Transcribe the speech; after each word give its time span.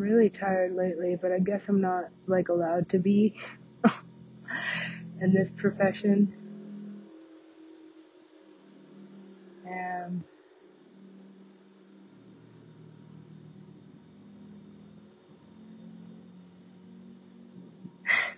really 0.00 0.30
tired 0.30 0.74
lately, 0.74 1.16
but 1.20 1.30
I 1.32 1.38
guess 1.38 1.68
I'm 1.68 1.80
not 1.80 2.08
like 2.26 2.48
allowed 2.48 2.88
to 2.90 2.98
be 2.98 3.34
in 5.20 5.32
this 5.34 5.52
profession. 5.52 6.34
And 9.66 10.24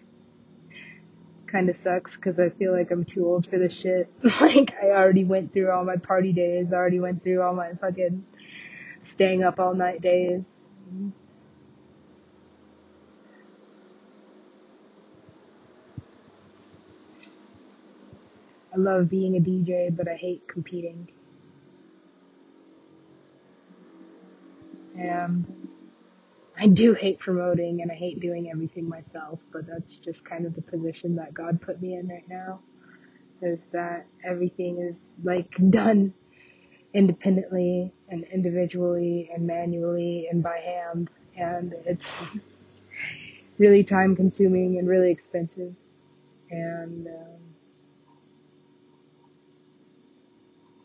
kind 1.46 1.68
of 1.68 1.76
sucks 1.76 2.16
because 2.16 2.38
I 2.38 2.50
feel 2.50 2.72
like 2.72 2.90
I'm 2.90 3.04
too 3.04 3.26
old 3.26 3.46
for 3.46 3.58
this 3.58 3.72
shit. 3.72 4.12
like 4.40 4.74
I 4.82 4.88
already 4.90 5.24
went 5.24 5.52
through 5.52 5.70
all 5.70 5.84
my 5.84 5.96
party 5.96 6.32
days, 6.32 6.72
I 6.72 6.76
already 6.76 7.00
went 7.00 7.22
through 7.22 7.42
all 7.42 7.54
my 7.54 7.72
fucking 7.74 8.26
staying 9.00 9.44
up 9.44 9.60
all 9.60 9.74
night 9.74 10.00
days. 10.00 10.64
I 18.72 18.78
love 18.78 19.08
being 19.08 19.36
a 19.36 19.40
DJ, 19.40 19.94
but 19.94 20.08
I 20.08 20.14
hate 20.14 20.48
competing. 20.48 21.08
And 24.98 25.46
I 26.58 26.66
do 26.68 26.94
hate 26.94 27.18
promoting 27.18 27.82
and 27.82 27.90
I 27.90 27.94
hate 27.94 28.20
doing 28.20 28.50
everything 28.50 28.88
myself, 28.88 29.40
but 29.52 29.66
that's 29.66 29.96
just 29.96 30.24
kind 30.24 30.46
of 30.46 30.54
the 30.54 30.62
position 30.62 31.16
that 31.16 31.34
God 31.34 31.60
put 31.60 31.80
me 31.80 31.94
in 31.94 32.08
right 32.08 32.28
now. 32.28 32.60
Is 33.40 33.66
that 33.66 34.06
everything 34.24 34.78
is 34.78 35.10
like 35.22 35.54
done 35.70 36.14
independently 36.94 37.92
and 38.08 38.24
individually 38.24 39.30
and 39.34 39.46
manually 39.46 40.28
and 40.30 40.42
by 40.42 40.58
hand 40.58 41.10
and 41.36 41.74
it's 41.86 42.44
really 43.58 43.82
time 43.82 44.14
consuming 44.14 44.78
and 44.78 44.86
really 44.86 45.10
expensive 45.10 45.74
and 46.50 47.06
um, 47.06 47.51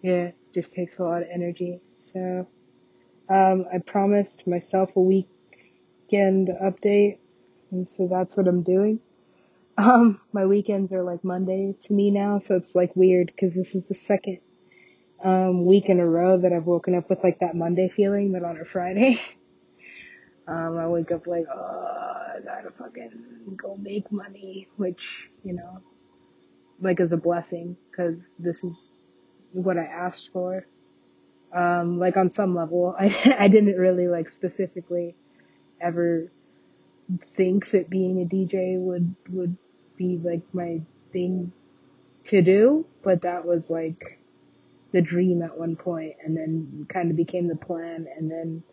yeah, 0.02 0.32
just 0.54 0.74
takes 0.74 1.00
a 1.00 1.04
lot 1.04 1.22
of 1.22 1.28
energy. 1.32 1.80
So 2.00 2.48
um, 3.30 3.66
I 3.74 3.80
promised 3.80 4.48
myself 4.48 4.96
a 4.96 5.02
weekend 5.02 6.50
update, 6.50 7.18
and 7.72 7.88
so 7.88 8.08
that's 8.08 8.38
what 8.38 8.48
I'm 8.48 8.64
doing. 8.64 9.00
Um, 9.78 10.20
my 10.34 10.46
weekends 10.46 10.92
are 10.92 11.04
like 11.04 11.24
Monday 11.24 11.76
to 11.82 11.94
me 11.94 12.10
now, 12.12 12.40
so 12.40 12.56
it's 12.56 12.76
like 12.76 12.96
weird 12.96 13.28
because 13.28 13.56
this 13.56 13.76
is 13.76 13.86
the 13.86 13.94
second 13.94 14.40
um, 15.24 15.66
week 15.66 15.90
in 15.90 16.00
a 16.00 16.06
row 16.06 16.40
that 16.40 16.54
I've 16.54 16.66
woken 16.66 16.96
up 16.96 17.10
with 17.10 17.24
like 17.24 17.40
that 17.40 17.56
Monday 17.56 17.90
feeling, 17.90 18.32
but 18.32 18.44
on 18.44 18.60
a 18.60 18.66
Friday. 18.66 19.20
Um, 20.50 20.78
I 20.78 20.88
wake 20.88 21.12
up 21.12 21.28
like, 21.28 21.46
oh, 21.54 22.32
I 22.38 22.40
gotta 22.40 22.72
fucking 22.72 23.58
go 23.58 23.76
make 23.76 24.10
money, 24.14 24.70
which, 24.78 25.30
you 25.44 25.52
know, 25.52 25.82
like 26.80 27.02
is 27.02 27.12
a 27.12 27.18
blessing, 27.18 27.76
cause 27.94 28.34
this 28.40 28.64
is 28.64 28.90
what 29.58 29.78
I 29.78 29.86
asked 29.86 30.32
for. 30.32 30.66
Um, 31.54 32.00
like 32.00 32.18
on 32.18 32.30
some 32.30 32.56
level, 32.56 32.96
I, 33.00 33.36
I 33.40 33.48
didn't 33.48 33.78
really 33.78 34.08
like 34.08 34.30
specifically 34.30 35.16
ever 35.80 36.32
think 37.26 37.70
that 37.72 37.90
being 37.90 38.22
a 38.22 38.26
DJ 38.26 38.80
would, 38.80 39.16
would 39.30 39.58
be 39.96 40.18
like 40.18 40.42
my 40.54 40.82
thing 41.12 41.52
to 42.26 42.42
do, 42.42 42.86
but 43.04 43.22
that 43.22 43.46
was 43.46 43.72
like 43.72 44.20
the 44.92 45.02
dream 45.02 45.42
at 45.42 45.58
one 45.58 45.76
point 45.76 46.16
and 46.22 46.36
then 46.36 46.86
kind 46.90 47.12
of 47.12 47.18
became 47.18 47.48
the 47.48 47.56
plan 47.56 48.08
and 48.16 48.30
then 48.30 48.64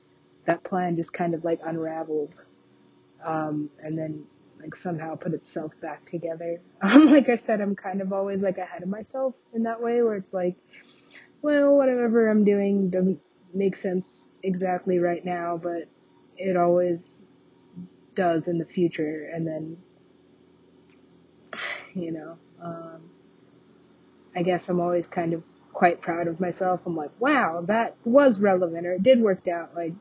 that 0.47 0.62
plan 0.62 0.97
just 0.97 1.12
kind 1.12 1.34
of 1.34 1.44
like 1.44 1.61
unraveled. 1.65 2.34
Um, 3.25 3.71
and 3.83 3.99
then 3.99 4.27
like 4.65 4.75
somehow 4.75 5.15
put 5.15 5.35
itself 5.35 5.79
back 5.81 6.11
together. 6.11 6.61
Um, 6.83 7.07
like 7.07 7.31
I 7.31 7.37
said, 7.37 7.61
I'm 7.63 7.77
kind 7.77 8.03
of 8.03 8.13
always 8.13 8.41
like 8.41 8.59
ahead 8.59 8.83
of 8.83 8.89
myself 8.89 9.35
in 9.55 9.63
that 9.63 9.83
way 9.83 10.03
where 10.03 10.17
it's 10.17 10.35
like, 10.35 10.57
well, 11.41 11.75
whatever 11.77 12.29
I'm 12.29 12.45
doing 12.45 12.91
doesn't 12.91 13.21
make 13.55 13.75
sense 13.75 14.29
exactly 14.43 14.99
right 14.99 15.25
now, 15.25 15.59
but 15.63 15.85
it 16.37 16.59
always 16.59 17.25
does 18.15 18.49
in 18.49 18.59
the 18.59 18.67
future. 18.67 19.31
And 19.33 19.47
then, 19.47 19.77
you 21.95 22.13
know, 22.13 22.39
um, 22.63 23.11
I 24.37 24.43
guess 24.43 24.69
I'm 24.69 24.81
always 24.81 25.07
kind 25.07 25.33
of 25.33 25.43
quite 25.73 26.03
proud 26.03 26.27
of 26.27 26.39
myself. 26.39 26.83
I'm 26.85 26.97
like, 26.97 27.13
wow, 27.19 27.63
that 27.63 27.97
was 28.05 28.41
relevant 28.41 28.87
or 28.87 28.93
it 28.93 29.03
did 29.03 29.21
work 29.21 29.49
out. 29.49 29.75
Like, 29.75 29.95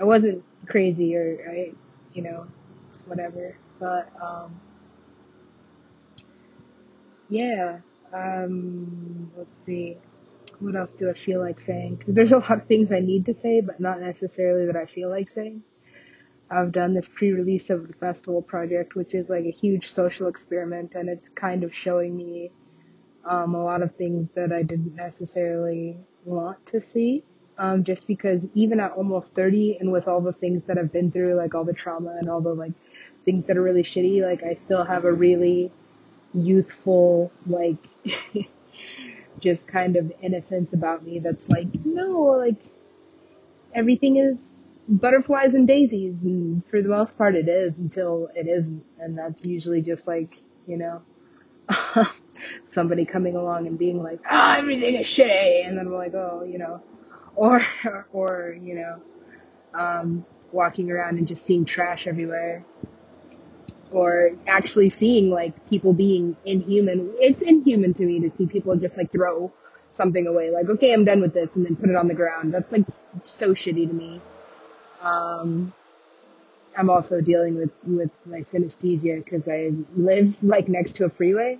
I 0.00 0.04
wasn't 0.04 0.42
crazy 0.66 1.16
or 1.16 1.38
I, 1.50 1.72
you 2.14 2.22
know, 2.22 2.46
it's 2.88 3.06
whatever. 3.06 3.56
But, 3.82 4.12
um, 4.22 4.60
yeah, 7.28 7.80
um, 8.14 9.32
let's 9.36 9.58
see 9.58 9.98
what 10.62 10.76
else 10.76 10.94
do 10.94 11.10
I 11.10 11.14
feel 11.14 11.40
like 11.40 11.60
saying? 11.60 12.02
There's 12.06 12.32
a 12.32 12.38
lot 12.38 12.50
of 12.50 12.66
things 12.66 12.92
I 12.92 13.00
need 13.00 13.26
to 13.26 13.34
say, 13.34 13.60
but 13.60 13.80
not 13.80 14.00
necessarily 14.00 14.66
that 14.66 14.76
I 14.76 14.86
feel 14.86 15.10
like 15.10 15.28
saying. 15.28 15.62
I've 16.50 16.72
done 16.72 16.94
this 16.94 17.08
pre-release 17.08 17.70
of 17.70 17.88
the 17.88 17.94
festival 17.94 18.42
project, 18.42 18.94
which 18.94 19.14
is 19.14 19.30
like 19.30 19.44
a 19.44 19.50
huge 19.50 19.88
social 19.88 20.28
experiment, 20.28 20.94
and 20.94 21.08
it's 21.08 21.28
kind 21.28 21.64
of 21.64 21.74
showing 21.74 22.16
me 22.16 22.52
um, 23.24 23.54
a 23.54 23.64
lot 23.64 23.82
of 23.82 23.92
things 23.92 24.30
that 24.34 24.52
I 24.52 24.62
didn't 24.62 24.94
necessarily 24.94 25.98
want 26.24 26.64
to 26.66 26.80
see. 26.80 27.24
Um, 27.58 27.84
just 27.84 28.06
because 28.06 28.48
even 28.54 28.80
at 28.80 28.92
almost 28.92 29.34
30 29.34 29.76
and 29.78 29.92
with 29.92 30.08
all 30.08 30.20
the 30.22 30.32
things 30.32 30.64
that 30.64 30.78
I've 30.78 30.90
been 30.90 31.12
through, 31.12 31.34
like 31.34 31.54
all 31.54 31.64
the 31.64 31.74
trauma 31.74 32.16
and 32.18 32.28
all 32.28 32.40
the 32.40 32.54
like 32.54 32.72
things 33.24 33.46
that 33.46 33.56
are 33.56 33.62
really 33.62 33.82
shitty, 33.82 34.22
like 34.22 34.42
I 34.42 34.54
still 34.54 34.84
have 34.84 35.04
a 35.04 35.12
really 35.12 35.70
youthful, 36.32 37.30
like 37.46 37.76
just 39.40 39.66
kind 39.66 39.96
of 39.96 40.12
innocence 40.22 40.72
about 40.72 41.04
me 41.04 41.18
that's 41.18 41.48
like, 41.48 41.68
no, 41.84 42.20
like, 42.20 42.56
everything 43.74 44.16
is 44.16 44.58
butterflies 44.88 45.54
and 45.54 45.66
daisies, 45.66 46.24
and 46.24 46.64
for 46.64 46.82
the 46.82 46.88
most 46.88 47.16
part 47.18 47.34
it 47.34 47.48
is 47.48 47.78
until 47.78 48.28
it 48.34 48.46
isn't, 48.48 48.84
and 48.98 49.18
that's 49.18 49.44
usually 49.44 49.82
just 49.82 50.08
like, 50.08 50.40
you 50.66 50.76
know, 50.76 51.02
somebody 52.64 53.04
coming 53.04 53.36
along 53.36 53.66
and 53.66 53.78
being 53.78 54.02
like, 54.02 54.20
ah, 54.30 54.56
oh, 54.56 54.60
everything 54.60 54.94
is 54.94 55.06
shitty, 55.06 55.66
and 55.66 55.76
then 55.76 55.86
I'm 55.86 55.94
like, 55.94 56.14
oh, 56.14 56.44
you 56.44 56.58
know, 56.58 56.82
or, 57.36 57.60
or, 58.12 58.56
you 58.60 58.74
know, 58.74 59.02
um, 59.74 60.24
walking 60.52 60.90
around 60.90 61.18
and 61.18 61.26
just 61.26 61.44
seeing 61.44 61.64
trash 61.64 62.06
everywhere, 62.06 62.64
or 63.90 64.30
actually 64.46 64.90
seeing 64.90 65.30
like 65.30 65.68
people 65.68 65.92
being 65.92 66.36
inhuman. 66.44 67.12
It's 67.18 67.42
inhuman 67.42 67.94
to 67.94 68.04
me 68.04 68.20
to 68.20 68.30
see 68.30 68.46
people 68.46 68.76
just 68.76 68.96
like 68.96 69.12
throw 69.12 69.52
something 69.90 70.26
away. 70.26 70.50
Like, 70.50 70.66
okay, 70.68 70.92
I'm 70.92 71.04
done 71.04 71.20
with 71.20 71.34
this 71.34 71.56
and 71.56 71.64
then 71.64 71.76
put 71.76 71.90
it 71.90 71.96
on 71.96 72.08
the 72.08 72.14
ground. 72.14 72.52
That's 72.52 72.72
like 72.72 72.84
so 72.88 73.50
shitty 73.50 73.88
to 73.88 73.94
me. 73.94 74.20
Um, 75.02 75.72
I'm 76.76 76.88
also 76.88 77.20
dealing 77.20 77.56
with, 77.56 77.70
with 77.86 78.10
my 78.24 78.38
synesthesia 78.38 79.22
because 79.22 79.48
I 79.48 79.72
live 79.94 80.42
like 80.42 80.68
next 80.68 80.96
to 80.96 81.04
a 81.04 81.10
freeway 81.10 81.58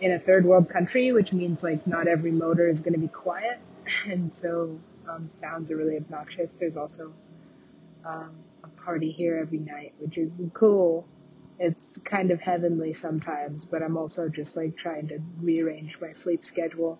in 0.00 0.12
a 0.12 0.18
third 0.18 0.44
world 0.44 0.68
country, 0.68 1.12
which 1.12 1.32
means 1.32 1.62
like 1.62 1.86
not 1.86 2.06
every 2.06 2.30
motor 2.30 2.68
is 2.68 2.80
going 2.80 2.94
to 2.94 3.00
be 3.00 3.08
quiet. 3.08 3.58
And 4.08 4.34
so, 4.34 4.80
um, 5.08 5.30
sounds 5.30 5.70
are 5.70 5.76
really 5.76 5.96
obnoxious. 5.96 6.54
There's 6.54 6.76
also, 6.76 7.12
um, 8.04 8.36
a 8.64 8.68
party 8.68 9.10
here 9.10 9.38
every 9.38 9.58
night, 9.58 9.94
which 9.98 10.18
is 10.18 10.40
cool 10.54 11.06
it's 11.58 11.98
kind 11.98 12.30
of 12.30 12.40
heavenly 12.40 12.92
sometimes, 12.92 13.64
but 13.64 13.82
I'm 13.82 13.96
also 13.96 14.28
just 14.28 14.56
like 14.56 14.76
trying 14.76 15.08
to 15.08 15.18
rearrange 15.40 15.98
my 16.00 16.12
sleep 16.12 16.44
schedule 16.44 16.98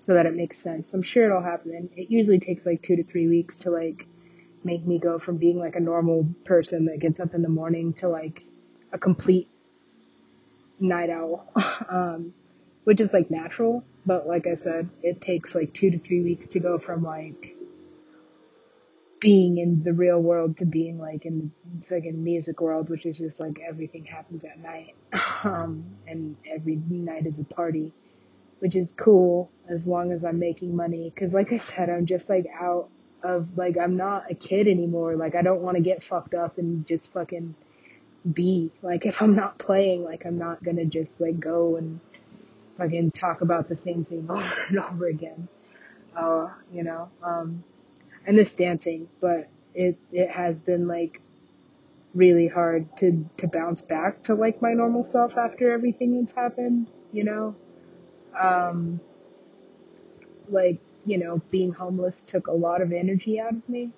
so 0.00 0.14
that 0.14 0.26
it 0.26 0.34
makes 0.34 0.58
sense. 0.58 0.92
I'm 0.94 1.02
sure 1.02 1.26
it'll 1.26 1.42
happen. 1.42 1.90
It 1.96 2.10
usually 2.10 2.40
takes 2.40 2.66
like 2.66 2.82
two 2.82 2.96
to 2.96 3.04
three 3.04 3.28
weeks 3.28 3.58
to 3.58 3.70
like 3.70 4.06
make 4.64 4.84
me 4.84 4.98
go 4.98 5.18
from 5.18 5.36
being 5.36 5.58
like 5.58 5.76
a 5.76 5.80
normal 5.80 6.26
person 6.44 6.86
that 6.86 6.98
gets 6.98 7.20
up 7.20 7.34
in 7.34 7.42
the 7.42 7.48
morning 7.48 7.92
to 7.94 8.08
like 8.08 8.44
a 8.92 8.98
complete 8.98 9.48
night 10.80 11.10
owl, 11.10 11.48
um, 11.88 12.34
which 12.84 13.00
is 13.00 13.12
like 13.12 13.30
natural. 13.30 13.84
But 14.04 14.26
like 14.26 14.46
I 14.46 14.54
said, 14.54 14.88
it 15.02 15.20
takes 15.20 15.54
like 15.54 15.72
two 15.72 15.90
to 15.90 15.98
three 15.98 16.22
weeks 16.22 16.48
to 16.48 16.60
go 16.60 16.78
from 16.78 17.02
like 17.02 17.56
being 19.20 19.58
in 19.58 19.84
the 19.84 19.92
real 19.92 20.18
world 20.18 20.56
to 20.56 20.66
being 20.66 20.98
like 20.98 21.24
in 21.24 21.52
the 21.78 21.86
fucking 21.86 22.22
music 22.22 22.60
world, 22.60 22.90
which 22.90 23.06
is 23.06 23.18
just 23.18 23.38
like 23.38 23.60
everything 23.66 24.04
happens 24.04 24.44
at 24.44 24.58
night. 24.58 24.94
Um, 25.44 25.96
and 26.06 26.36
every 26.48 26.76
night 26.76 27.26
is 27.26 27.40
a 27.40 27.44
party, 27.44 27.92
which 28.60 28.76
is 28.76 28.92
cool 28.92 29.50
as 29.68 29.88
long 29.88 30.12
as 30.12 30.24
I'm 30.24 30.38
making 30.38 30.76
money. 30.76 31.12
Cause 31.16 31.34
like 31.34 31.52
I 31.52 31.56
said, 31.56 31.90
I'm 31.90 32.06
just 32.06 32.30
like 32.30 32.46
out 32.54 32.88
of 33.24 33.58
like, 33.58 33.76
I'm 33.76 33.96
not 33.96 34.30
a 34.30 34.36
kid 34.36 34.68
anymore. 34.68 35.16
Like 35.16 35.34
I 35.34 35.42
don't 35.42 35.60
want 35.60 35.78
to 35.78 35.82
get 35.82 36.04
fucked 36.04 36.34
up 36.34 36.58
and 36.58 36.86
just 36.86 37.12
fucking 37.12 37.56
be 38.32 38.70
like, 38.82 39.04
if 39.04 39.20
I'm 39.20 39.34
not 39.34 39.58
playing, 39.58 40.04
like 40.04 40.24
I'm 40.26 40.38
not 40.38 40.62
gonna 40.62 40.84
just 40.84 41.20
like 41.20 41.40
go 41.40 41.74
and 41.74 41.98
fucking 42.82 43.10
talk 43.12 43.40
about 43.40 43.68
the 43.68 43.76
same 43.76 44.04
thing 44.04 44.26
over 44.30 44.66
and 44.68 44.78
over 44.78 45.06
again. 45.06 45.48
Uh, 46.16 46.48
you 46.72 46.82
know, 46.82 47.08
um, 47.22 47.64
I 48.26 48.32
miss 48.32 48.54
dancing, 48.54 49.08
but 49.20 49.46
it 49.74 49.96
it 50.12 50.30
has 50.30 50.60
been 50.60 50.86
like 50.86 51.20
really 52.14 52.46
hard 52.46 52.94
to 52.98 53.28
to 53.38 53.48
bounce 53.48 53.80
back 53.80 54.22
to 54.24 54.34
like 54.34 54.60
my 54.60 54.74
normal 54.74 55.04
self 55.04 55.38
after 55.38 55.72
everything 55.72 56.18
that's 56.18 56.32
happened, 56.32 56.92
you 57.12 57.24
know. 57.24 57.56
Um, 58.38 59.00
like 60.48 60.80
you 61.04 61.18
know, 61.18 61.40
being 61.50 61.72
homeless 61.72 62.20
took 62.20 62.46
a 62.46 62.52
lot 62.52 62.82
of 62.82 62.92
energy 62.92 63.40
out 63.40 63.54
of 63.54 63.68
me. 63.68 63.90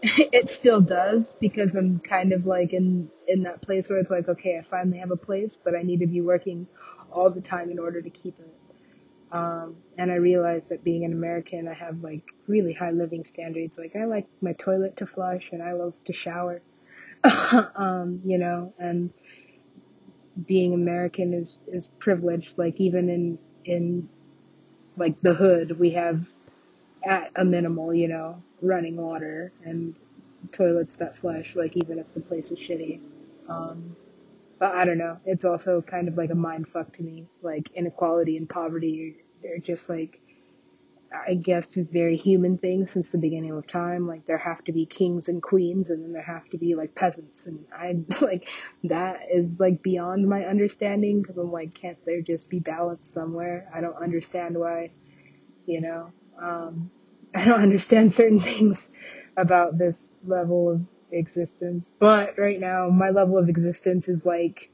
it 0.02 0.48
still 0.48 0.80
does 0.80 1.32
because 1.34 1.74
I'm 1.74 1.98
kind 1.98 2.32
of 2.32 2.46
like 2.46 2.72
in 2.72 3.10
in 3.26 3.42
that 3.42 3.62
place 3.62 3.90
where 3.90 3.98
it's 3.98 4.10
like, 4.10 4.28
okay, 4.28 4.56
I 4.58 4.62
finally 4.62 4.98
have 4.98 5.10
a 5.10 5.16
place, 5.16 5.56
but 5.56 5.74
I 5.74 5.82
need 5.82 6.00
to 6.00 6.06
be 6.06 6.20
working 6.20 6.66
all 7.10 7.30
the 7.30 7.40
time 7.40 7.70
in 7.70 7.78
order 7.78 8.00
to 8.00 8.10
keep 8.10 8.38
it. 8.38 8.54
Um, 9.30 9.76
and 9.98 10.10
I 10.10 10.16
realized 10.16 10.70
that 10.70 10.84
being 10.84 11.04
an 11.04 11.12
American, 11.12 11.68
I 11.68 11.74
have 11.74 12.00
like 12.00 12.32
really 12.46 12.72
high 12.72 12.92
living 12.92 13.24
standards. 13.24 13.78
Like 13.78 13.94
I 13.96 14.04
like 14.04 14.26
my 14.40 14.52
toilet 14.52 14.96
to 14.96 15.06
flush 15.06 15.50
and 15.52 15.62
I 15.62 15.72
love 15.72 15.94
to 16.04 16.12
shower. 16.12 16.62
um, 17.76 18.18
you 18.24 18.38
know, 18.38 18.72
and 18.78 19.10
being 20.46 20.72
American 20.72 21.34
is, 21.34 21.60
is 21.66 21.88
privileged. 21.98 22.56
Like 22.56 22.80
even 22.80 23.10
in, 23.10 23.38
in 23.64 24.08
like 24.96 25.20
the 25.20 25.34
hood, 25.34 25.78
we 25.78 25.90
have 25.90 26.26
at 27.06 27.32
a 27.36 27.44
minimal, 27.44 27.94
you 27.94 28.08
know, 28.08 28.42
running 28.62 28.96
water 28.96 29.52
and 29.64 29.94
toilets 30.52 30.96
that 30.96 31.16
flush, 31.16 31.56
like 31.56 31.76
even 31.76 31.98
if 31.98 32.12
the 32.14 32.20
place 32.20 32.50
is 32.50 32.58
shitty. 32.58 33.00
Um, 33.48 33.96
but 34.58 34.74
I 34.74 34.84
don't 34.84 34.98
know. 34.98 35.18
It's 35.24 35.44
also 35.44 35.82
kind 35.82 36.08
of 36.08 36.16
like 36.16 36.30
a 36.30 36.34
mind 36.34 36.68
fuck 36.68 36.92
to 36.96 37.02
me. 37.02 37.26
Like 37.42 37.70
inequality 37.74 38.36
and 38.36 38.48
poverty 38.48 39.16
are 39.44 39.58
just 39.58 39.88
like, 39.88 40.20
I 41.26 41.34
guess, 41.34 41.74
very 41.76 42.16
human 42.16 42.58
things 42.58 42.90
since 42.90 43.10
the 43.10 43.18
beginning 43.18 43.52
of 43.52 43.66
time. 43.66 44.06
Like 44.06 44.26
there 44.26 44.38
have 44.38 44.62
to 44.64 44.72
be 44.72 44.86
kings 44.86 45.28
and 45.28 45.42
queens, 45.42 45.90
and 45.90 46.04
then 46.04 46.12
there 46.12 46.22
have 46.22 46.48
to 46.50 46.58
be 46.58 46.74
like 46.74 46.94
peasants, 46.94 47.46
and 47.46 47.64
I 47.72 48.00
like 48.20 48.48
that 48.84 49.20
is 49.32 49.58
like 49.58 49.82
beyond 49.82 50.28
my 50.28 50.44
understanding 50.44 51.22
because 51.22 51.38
I'm 51.38 51.52
like, 51.52 51.74
can't 51.74 51.98
there 52.04 52.20
just 52.20 52.50
be 52.50 52.60
balance 52.60 53.08
somewhere? 53.08 53.70
I 53.74 53.80
don't 53.80 53.96
understand 53.96 54.58
why, 54.58 54.90
you 55.66 55.80
know. 55.80 56.12
Um, 56.40 56.90
I 57.34 57.44
don't 57.44 57.60
understand 57.60 58.12
certain 58.20 58.40
things 58.40 58.90
about 59.36 59.78
this 59.78 60.10
level 60.26 60.70
of 60.70 60.82
existence. 61.10 61.92
But 61.98 62.38
right 62.38 62.60
now, 62.60 62.88
my 62.88 63.10
level 63.10 63.38
of 63.38 63.48
existence 63.48 64.08
is 64.08 64.26
like 64.26 64.70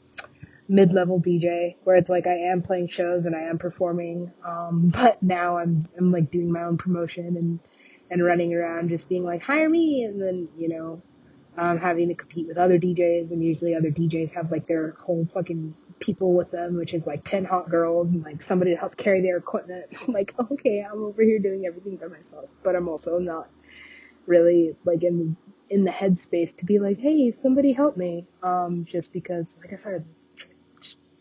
mid-level 0.69 1.21
DJ, 1.21 1.77
where 1.85 1.97
it's 1.97 2.09
like 2.09 2.27
I 2.27 2.51
am 2.51 2.63
playing 2.63 2.89
shows 2.89 3.27
and 3.27 3.37
I 3.37 3.43
am 3.43 3.59
performing. 3.59 4.33
Um, 4.47 4.89
but 4.89 5.23
now 5.23 5.59
I'm 5.59 5.87
I'm 5.99 6.11
like 6.11 6.31
doing 6.31 6.51
my 6.51 6.63
own 6.63 6.79
promotion 6.79 7.37
and 7.37 7.61
and 8.11 8.23
running 8.23 8.55
around 8.55 8.91
just 8.91 9.09
being 9.09 9.25
like 9.25 9.43
hire 9.43 9.69
me, 9.69 10.05
and 10.05 10.21
then 10.21 10.49
you 10.59 10.69
know 10.69 11.03
um, 11.57 11.79
having 11.79 12.09
to 12.09 12.15
compete 12.15 12.47
with 12.47 12.59
other 12.59 12.79
DJs, 12.79 13.31
and 13.31 13.43
usually 13.43 13.75
other 13.75 13.91
DJs 13.91 14.33
have 14.35 14.51
like 14.51 14.67
their 14.67 14.93
whole 14.99 15.27
fucking 15.33 15.75
people 16.01 16.35
with 16.35 16.51
them, 16.51 16.77
which 16.77 16.95
is 16.95 17.07
like 17.07 17.25
10 17.25 17.45
hot 17.45 17.71
girls 17.71 18.11
and 18.11 18.23
like 18.23 18.43
somebody 18.43 18.73
to 18.73 18.77
help 18.77 18.97
carry 18.97 19.23
their 19.23 19.37
equipment. 19.37 19.87
I'm 20.07 20.13
like, 20.13 20.35
okay, 20.53 20.85
I'm 20.89 21.03
over 21.03 21.23
here 21.23 21.39
doing 21.39 21.67
everything 21.67 21.97
by 21.97 22.07
myself, 22.07 22.49
but 22.63 22.77
I'm 22.77 22.89
also 22.89 23.19
not 23.19 23.49
really 24.27 24.77
like 24.85 25.03
in 25.03 25.37
in 25.71 25.85
the 25.85 25.91
headspace 25.91 26.57
to 26.59 26.67
be 26.67 26.79
like, 26.79 26.99
hey, 26.99 27.31
somebody 27.31 27.73
help 27.73 27.97
me. 27.97 28.27
Um, 28.43 28.85
just 28.85 29.13
because, 29.13 29.57
like 29.61 29.73
I 29.73 29.77
said, 29.77 30.05
it's 30.13 30.29
tra- 30.37 30.51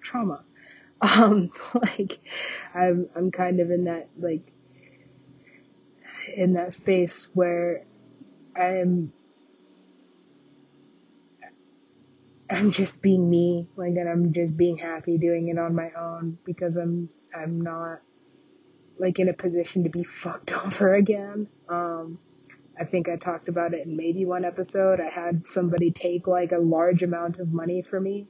trauma. 0.02 0.44
Um, 1.02 1.52
like 1.76 2.19
I'm 2.74 3.10
I'm 3.14 3.30
kind 3.30 3.60
of 3.60 3.72
in 3.72 3.86
that 3.86 4.08
like 4.18 4.54
in 6.34 6.54
that 6.54 6.72
space 6.72 7.30
where 7.34 7.84
I'm 8.56 9.12
I'm 12.54 12.72
just 12.72 13.02
being 13.02 13.30
me, 13.30 13.68
like, 13.76 13.96
and 13.96 14.08
I'm 14.08 14.32
just 14.32 14.56
being 14.56 14.78
happy 14.78 15.18
doing 15.18 15.48
it 15.48 15.58
on 15.58 15.76
my 15.76 15.92
own 15.92 16.38
because 16.46 16.76
I'm 16.76 17.10
I'm 17.36 17.62
not 17.62 18.02
like 18.98 19.20
in 19.20 19.28
a 19.28 19.34
position 19.34 19.84
to 19.84 19.90
be 19.90 20.04
fucked 20.04 20.52
over 20.66 20.94
again. 20.94 21.48
Um, 21.68 22.20
I 22.80 22.86
think 22.86 23.10
I 23.10 23.18
talked 23.18 23.50
about 23.50 23.74
it 23.74 23.86
in 23.86 23.98
maybe 23.98 24.26
one 24.26 24.46
episode. 24.46 25.00
I 25.00 25.10
had 25.10 25.46
somebody 25.46 25.92
take 25.92 26.28
like 26.28 26.52
a 26.52 26.58
large 26.58 27.04
amount 27.04 27.40
of 27.40 27.52
money 27.52 27.82
for 27.82 28.00
me, 28.00 28.28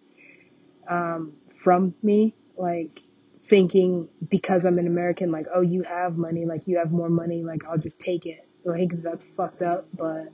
um, 0.87 1.33
from 1.55 1.95
me, 2.01 2.33
like 2.57 3.01
thinking 3.43 4.07
because 4.29 4.65
I'm 4.65 4.77
an 4.77 4.87
American, 4.87 5.31
like, 5.31 5.47
oh, 5.53 5.61
you 5.61 5.83
have 5.83 6.17
money, 6.17 6.45
like 6.45 6.67
you 6.67 6.77
have 6.77 6.91
more 6.91 7.09
money, 7.09 7.43
like 7.43 7.65
I'll 7.65 7.77
just 7.77 7.99
take 7.99 8.25
it. 8.25 8.47
Like 8.65 9.01
that's 9.01 9.25
fucked 9.25 9.61
up, 9.61 9.87
but 9.93 10.29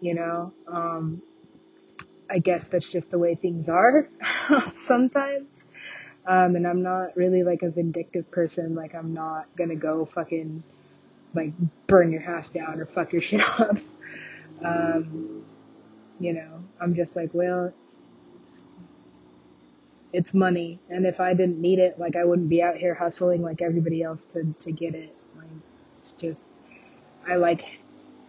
you 0.00 0.14
know, 0.14 0.52
um, 0.66 1.22
I 2.32 2.38
guess 2.38 2.68
that's 2.68 2.90
just 2.90 3.10
the 3.10 3.18
way 3.18 3.34
things 3.34 3.68
are 3.68 4.08
sometimes. 4.72 5.66
Um, 6.26 6.56
and 6.56 6.66
I'm 6.66 6.82
not 6.82 7.14
really 7.14 7.42
like 7.42 7.62
a 7.62 7.70
vindictive 7.70 8.30
person. 8.30 8.74
Like 8.74 8.94
I'm 8.94 9.12
not 9.12 9.54
gonna 9.54 9.76
go 9.76 10.06
fucking 10.06 10.62
like 11.34 11.52
burn 11.86 12.10
your 12.10 12.22
house 12.22 12.48
down 12.48 12.80
or 12.80 12.86
fuck 12.86 13.12
your 13.12 13.20
shit 13.22 13.42
up. 13.60 13.76
Um, 14.64 15.44
you 16.20 16.32
know, 16.32 16.64
I'm 16.80 16.94
just 16.94 17.16
like, 17.16 17.30
well, 17.34 17.74
it's, 18.40 18.64
it's 20.12 20.32
money. 20.32 20.78
And 20.88 21.04
if 21.04 21.20
I 21.20 21.34
didn't 21.34 21.60
need 21.60 21.80
it, 21.80 21.98
like 21.98 22.16
I 22.16 22.24
wouldn't 22.24 22.48
be 22.48 22.62
out 22.62 22.76
here 22.76 22.94
hustling 22.94 23.42
like 23.42 23.60
everybody 23.60 24.02
else 24.02 24.24
to, 24.24 24.54
to 24.60 24.72
get 24.72 24.94
it. 24.94 25.14
Like 25.36 25.48
it's 25.98 26.12
just, 26.12 26.42
I 27.26 27.36
like 27.36 27.78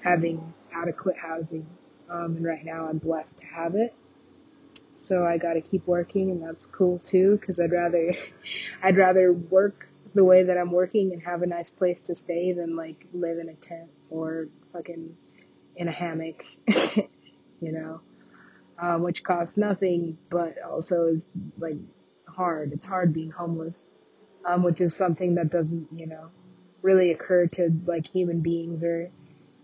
having 0.02 0.54
adequate 0.74 1.18
housing. 1.18 1.68
Um, 2.10 2.36
and 2.38 2.46
right 2.46 2.66
now 2.66 2.88
I'm 2.90 2.98
blessed 2.98 3.38
to 3.40 3.46
have 3.46 3.76
it. 3.76 3.96
So 5.04 5.26
I 5.26 5.38
gotta 5.38 5.60
keep 5.60 5.86
working 5.86 6.32
and 6.32 6.42
that's 6.42 6.66
cool 6.66 7.00
too, 7.00 7.40
cause 7.46 7.60
I'd 7.60 7.72
rather, 7.72 8.14
I'd 8.84 8.96
rather 8.96 9.34
work 9.34 9.88
the 10.16 10.24
way 10.24 10.44
that 10.44 10.58
I'm 10.58 10.72
working 10.72 11.12
and 11.12 11.22
have 11.24 11.42
a 11.42 11.48
nice 11.48 11.70
place 11.70 12.02
to 12.04 12.16
stay 12.16 12.54
than 12.54 12.76
like 12.76 13.06
live 13.14 13.38
in 13.38 13.50
a 13.50 13.54
tent 13.56 13.90
or 14.10 14.48
fucking 14.72 15.18
in 15.76 15.88
a 15.88 15.92
hammock, 15.92 16.46
you 16.96 17.72
know, 17.72 18.02
um, 18.80 19.04
which 19.04 19.24
costs 19.24 19.58
nothing, 19.58 20.18
but 20.30 20.56
also 20.62 21.08
is 21.08 21.30
like 21.58 21.78
hard. 22.28 22.72
It's 22.72 22.86
hard 22.86 23.14
being 23.14 23.32
homeless, 23.32 23.88
um, 24.46 24.64
which 24.64 24.80
is 24.80 24.96
something 24.96 25.36
that 25.36 25.50
doesn't, 25.50 25.88
you 25.94 26.08
know, 26.08 26.30
really 26.82 27.12
occur 27.12 27.48
to 27.48 27.70
like 27.86 28.08
human 28.08 28.40
beings 28.40 28.84
or 28.84 29.10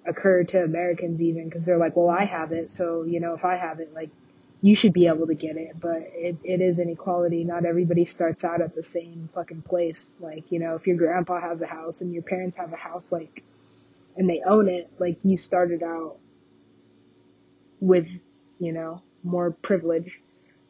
occur 0.06 0.44
to 0.44 0.64
Americans 0.64 1.22
even 1.22 1.48
because 1.48 1.66
they're 1.66 1.78
like, 1.78 1.96
well, 1.96 2.10
I 2.10 2.26
have 2.26 2.52
it, 2.52 2.72
so 2.72 3.04
you 3.04 3.22
know, 3.22 3.36
if 3.36 3.46
I 3.46 3.56
have 3.56 3.80
it, 3.80 3.94
like 3.94 4.10
you 4.62 4.76
should 4.76 4.94
be 4.94 5.08
able 5.08 5.28
to 5.28 5.36
get 5.36 5.56
it, 5.56 5.80
but 5.80 6.02
it, 6.14 6.38
it 6.44 6.62
is 6.62 6.80
inequality. 6.80 7.44
Not 7.44 7.66
everybody 7.66 8.06
starts 8.06 8.44
out 8.44 8.62
at 8.62 8.76
the 8.76 8.84
same 8.84 9.30
fucking 9.34 9.62
place. 9.62 10.18
Like, 10.20 10.52
you 10.52 10.60
know, 10.60 10.76
if 10.76 10.86
your 10.86 10.98
grandpa 10.98 11.40
has 11.40 11.62
a 11.62 11.66
house 11.68 12.02
and 12.02 12.14
your 12.14 12.24
parents 12.24 12.58
have 12.58 12.74
a 12.74 12.78
house, 12.78 13.12
like, 13.12 13.44
and 14.18 14.30
they 14.30 14.42
own 14.46 14.68
it, 14.68 14.92
like, 15.00 15.20
you 15.24 15.38
started 15.38 15.82
out 15.82 16.18
with, 17.80 18.10
you 18.60 18.74
know, 18.74 19.02
more 19.24 19.52
privilege. 19.52 20.20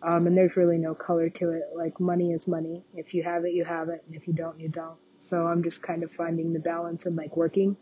Um, 0.04 0.28
and 0.28 0.38
there's 0.38 0.56
really 0.56 0.78
no 0.78 0.94
color 0.94 1.30
to 1.30 1.52
it. 1.52 1.64
Like, 1.76 2.00
money 2.00 2.32
is 2.32 2.48
money. 2.48 2.84
If 2.96 3.16
you 3.16 3.24
have 3.24 3.44
it, 3.46 3.54
you 3.54 3.66
have 3.66 3.90
it. 3.90 4.04
And 4.06 4.16
if 4.16 4.28
you 4.28 4.34
don't, 4.34 4.60
you 4.60 4.70
don't. 4.70 4.98
So 5.18 5.48
I'm 5.48 5.64
just 5.64 5.82
kind 5.82 6.04
of 6.04 6.12
finding 6.12 6.54
the 6.54 6.60
balance 6.60 7.06
and 7.06 7.16
like 7.16 7.36
working. 7.36 7.76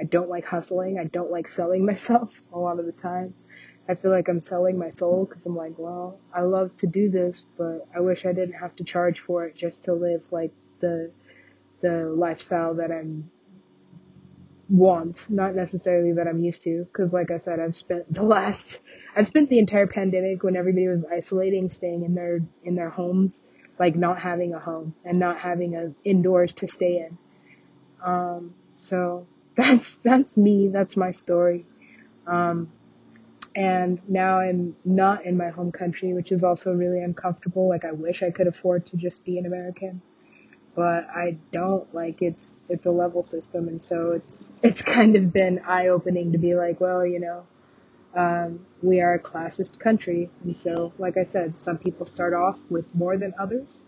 I 0.00 0.04
don't 0.04 0.28
like 0.28 0.44
hustling. 0.44 0.98
I 0.98 1.04
don't 1.04 1.30
like 1.30 1.48
selling 1.48 1.84
myself 1.86 2.42
a 2.52 2.58
lot 2.58 2.78
of 2.78 2.86
the 2.86 2.92
time. 2.92 3.34
I 3.88 3.94
feel 3.94 4.10
like 4.10 4.28
I'm 4.28 4.40
selling 4.40 4.78
my 4.78 4.90
soul 4.90 5.24
because 5.24 5.46
I'm 5.46 5.56
like, 5.56 5.78
well, 5.78 6.18
I 6.34 6.42
love 6.42 6.76
to 6.78 6.86
do 6.86 7.08
this, 7.08 7.46
but 7.56 7.86
I 7.94 8.00
wish 8.00 8.26
I 8.26 8.32
didn't 8.32 8.54
have 8.54 8.74
to 8.76 8.84
charge 8.84 9.20
for 9.20 9.44
it 9.46 9.54
just 9.54 9.84
to 9.84 9.92
live 9.92 10.24
like 10.30 10.52
the 10.80 11.10
the 11.82 12.06
lifestyle 12.08 12.74
that 12.74 12.90
I'm 12.90 13.30
want, 14.68 15.28
not 15.30 15.54
necessarily 15.54 16.12
that 16.14 16.26
I'm 16.26 16.40
used 16.40 16.62
to. 16.62 16.84
Because 16.84 17.12
like 17.14 17.30
I 17.30 17.36
said, 17.36 17.60
I've 17.60 17.74
spent 17.74 18.12
the 18.12 18.22
last, 18.36 18.80
I've 19.14 19.26
spent 19.26 19.48
the 19.50 19.58
entire 19.58 19.86
pandemic 19.86 20.42
when 20.42 20.56
everybody 20.56 20.88
was 20.88 21.04
isolating, 21.04 21.70
staying 21.70 22.04
in 22.04 22.14
their 22.14 22.40
in 22.64 22.74
their 22.74 22.90
homes, 22.90 23.44
like 23.78 23.96
not 23.96 24.18
having 24.20 24.54
a 24.54 24.58
home 24.58 24.94
and 25.04 25.18
not 25.18 25.38
having 25.38 25.76
a 25.76 25.92
indoors 26.04 26.52
to 26.54 26.68
stay 26.68 27.06
in. 27.06 27.18
Um, 28.04 28.54
so 28.74 29.26
that's 29.56 29.98
that's 29.98 30.36
me. 30.36 30.68
That's 30.68 30.96
my 30.96 31.12
story. 31.12 31.64
Um, 32.26 32.72
and 33.56 34.02
now 34.06 34.38
I'm 34.38 34.76
not 34.84 35.24
in 35.24 35.36
my 35.38 35.48
home 35.48 35.72
country, 35.72 36.12
which 36.12 36.30
is 36.30 36.44
also 36.44 36.74
really 36.74 37.02
uncomfortable. 37.02 37.68
Like 37.68 37.86
I 37.86 37.92
wish 37.92 38.22
I 38.22 38.30
could 38.30 38.46
afford 38.46 38.86
to 38.88 38.98
just 38.98 39.24
be 39.24 39.38
an 39.38 39.46
American, 39.46 40.02
but 40.74 41.04
I 41.08 41.38
don't. 41.52 41.92
Like 41.94 42.20
it's 42.20 42.56
it's 42.68 42.86
a 42.86 42.90
level 42.90 43.22
system, 43.22 43.68
and 43.68 43.80
so 43.80 44.12
it's 44.12 44.52
it's 44.62 44.82
kind 44.82 45.16
of 45.16 45.32
been 45.32 45.60
eye 45.66 45.88
opening 45.88 46.32
to 46.32 46.38
be 46.38 46.54
like, 46.54 46.80
well, 46.80 47.04
you 47.06 47.18
know, 47.18 47.46
um, 48.14 48.66
we 48.82 49.00
are 49.00 49.14
a 49.14 49.18
classist 49.20 49.78
country, 49.78 50.30
and 50.44 50.56
so 50.56 50.92
like 50.98 51.16
I 51.16 51.24
said, 51.24 51.58
some 51.58 51.78
people 51.78 52.06
start 52.06 52.34
off 52.34 52.58
with 52.68 52.94
more 52.94 53.16
than 53.16 53.32
others, 53.38 53.80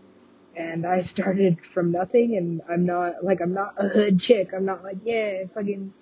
and 0.57 0.87
I 0.87 1.01
started 1.03 1.65
from 1.67 1.93
nothing, 1.93 2.37
and 2.39 2.63
I'm 2.71 2.87
not 2.87 3.23
like 3.23 3.43
I'm 3.43 3.55
not 3.55 3.75
a 3.77 3.89
hood 3.89 4.19
chick. 4.19 4.53
I'm 4.55 4.65
not 4.65 4.83
like 4.83 4.99
yeah, 5.05 5.45
fucking 5.55 5.93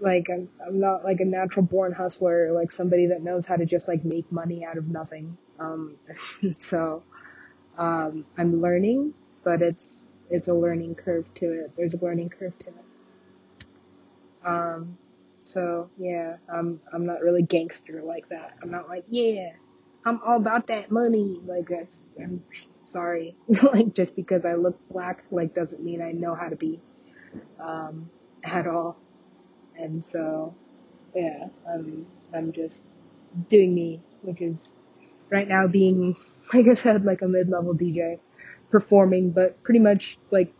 Like 0.00 0.28
I'm, 0.30 0.48
I'm 0.66 0.78
not 0.80 1.04
like 1.04 1.20
a 1.20 1.24
natural 1.24 1.64
born 1.64 1.92
hustler, 1.92 2.52
like 2.52 2.70
somebody 2.70 3.06
that 3.06 3.22
knows 3.22 3.46
how 3.46 3.56
to 3.56 3.66
just 3.66 3.88
like 3.88 4.04
make 4.04 4.30
money 4.30 4.64
out 4.64 4.78
of 4.78 4.88
nothing. 4.88 5.36
Um, 5.58 5.96
so, 6.56 7.02
um, 7.76 8.24
I'm 8.36 8.60
learning, 8.60 9.14
but 9.44 9.62
it's, 9.62 10.06
it's 10.30 10.48
a 10.48 10.54
learning 10.54 10.94
curve 10.94 11.32
to 11.34 11.46
it. 11.46 11.72
There's 11.76 11.94
a 11.94 12.04
learning 12.04 12.30
curve 12.30 12.56
to 12.60 12.66
it. 12.68 12.74
Um, 14.44 14.96
so 15.44 15.90
yeah, 15.98 16.36
I'm, 16.52 16.80
I'm 16.92 17.06
not 17.06 17.20
really 17.22 17.42
gangster 17.42 18.02
like 18.02 18.28
that. 18.28 18.54
I'm 18.62 18.70
not 18.70 18.88
like, 18.88 19.04
yeah, 19.08 19.52
I'm 20.04 20.20
all 20.24 20.36
about 20.36 20.66
that 20.68 20.90
money. 20.90 21.40
Like 21.44 21.68
that's, 21.68 22.10
I'm 22.20 22.44
sorry. 22.84 23.34
like 23.62 23.94
just 23.94 24.14
because 24.14 24.44
I 24.44 24.54
look 24.54 24.78
black, 24.90 25.24
like 25.30 25.54
doesn't 25.54 25.82
mean 25.82 26.02
I 26.02 26.12
know 26.12 26.34
how 26.34 26.48
to 26.48 26.56
be, 26.56 26.80
um, 27.60 28.10
at 28.44 28.66
all. 28.66 28.96
And 29.78 30.04
so, 30.04 30.54
yeah, 31.14 31.48
I'm, 31.68 32.06
I'm 32.34 32.52
just 32.52 32.82
doing 33.48 33.74
me, 33.74 34.00
which 34.22 34.40
is 34.40 34.74
right 35.30 35.48
now 35.48 35.66
being, 35.66 36.16
like 36.54 36.66
I 36.66 36.74
said, 36.74 37.04
like 37.04 37.22
a 37.22 37.28
mid-level 37.28 37.74
DJ, 37.74 38.18
performing, 38.70 39.30
but 39.30 39.62
pretty 39.62 39.80
much 39.80 40.18
like 40.30 40.52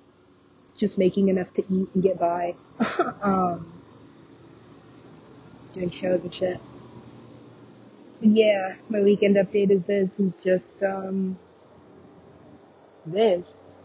just 0.76 0.98
making 0.98 1.28
enough 1.28 1.52
to 1.54 1.62
eat 1.68 1.88
and 1.94 2.02
get 2.02 2.18
by. 2.18 2.54
um, 3.22 3.72
doing 5.72 5.90
shows 5.90 6.22
and 6.22 6.34
shit. 6.34 6.60
Yeah, 8.20 8.76
my 8.88 9.00
weekend 9.00 9.36
update 9.36 9.70
is 9.70 9.86
this, 9.86 10.18
is 10.18 10.32
just, 10.42 10.82
um, 10.82 11.38
this. 13.06 13.77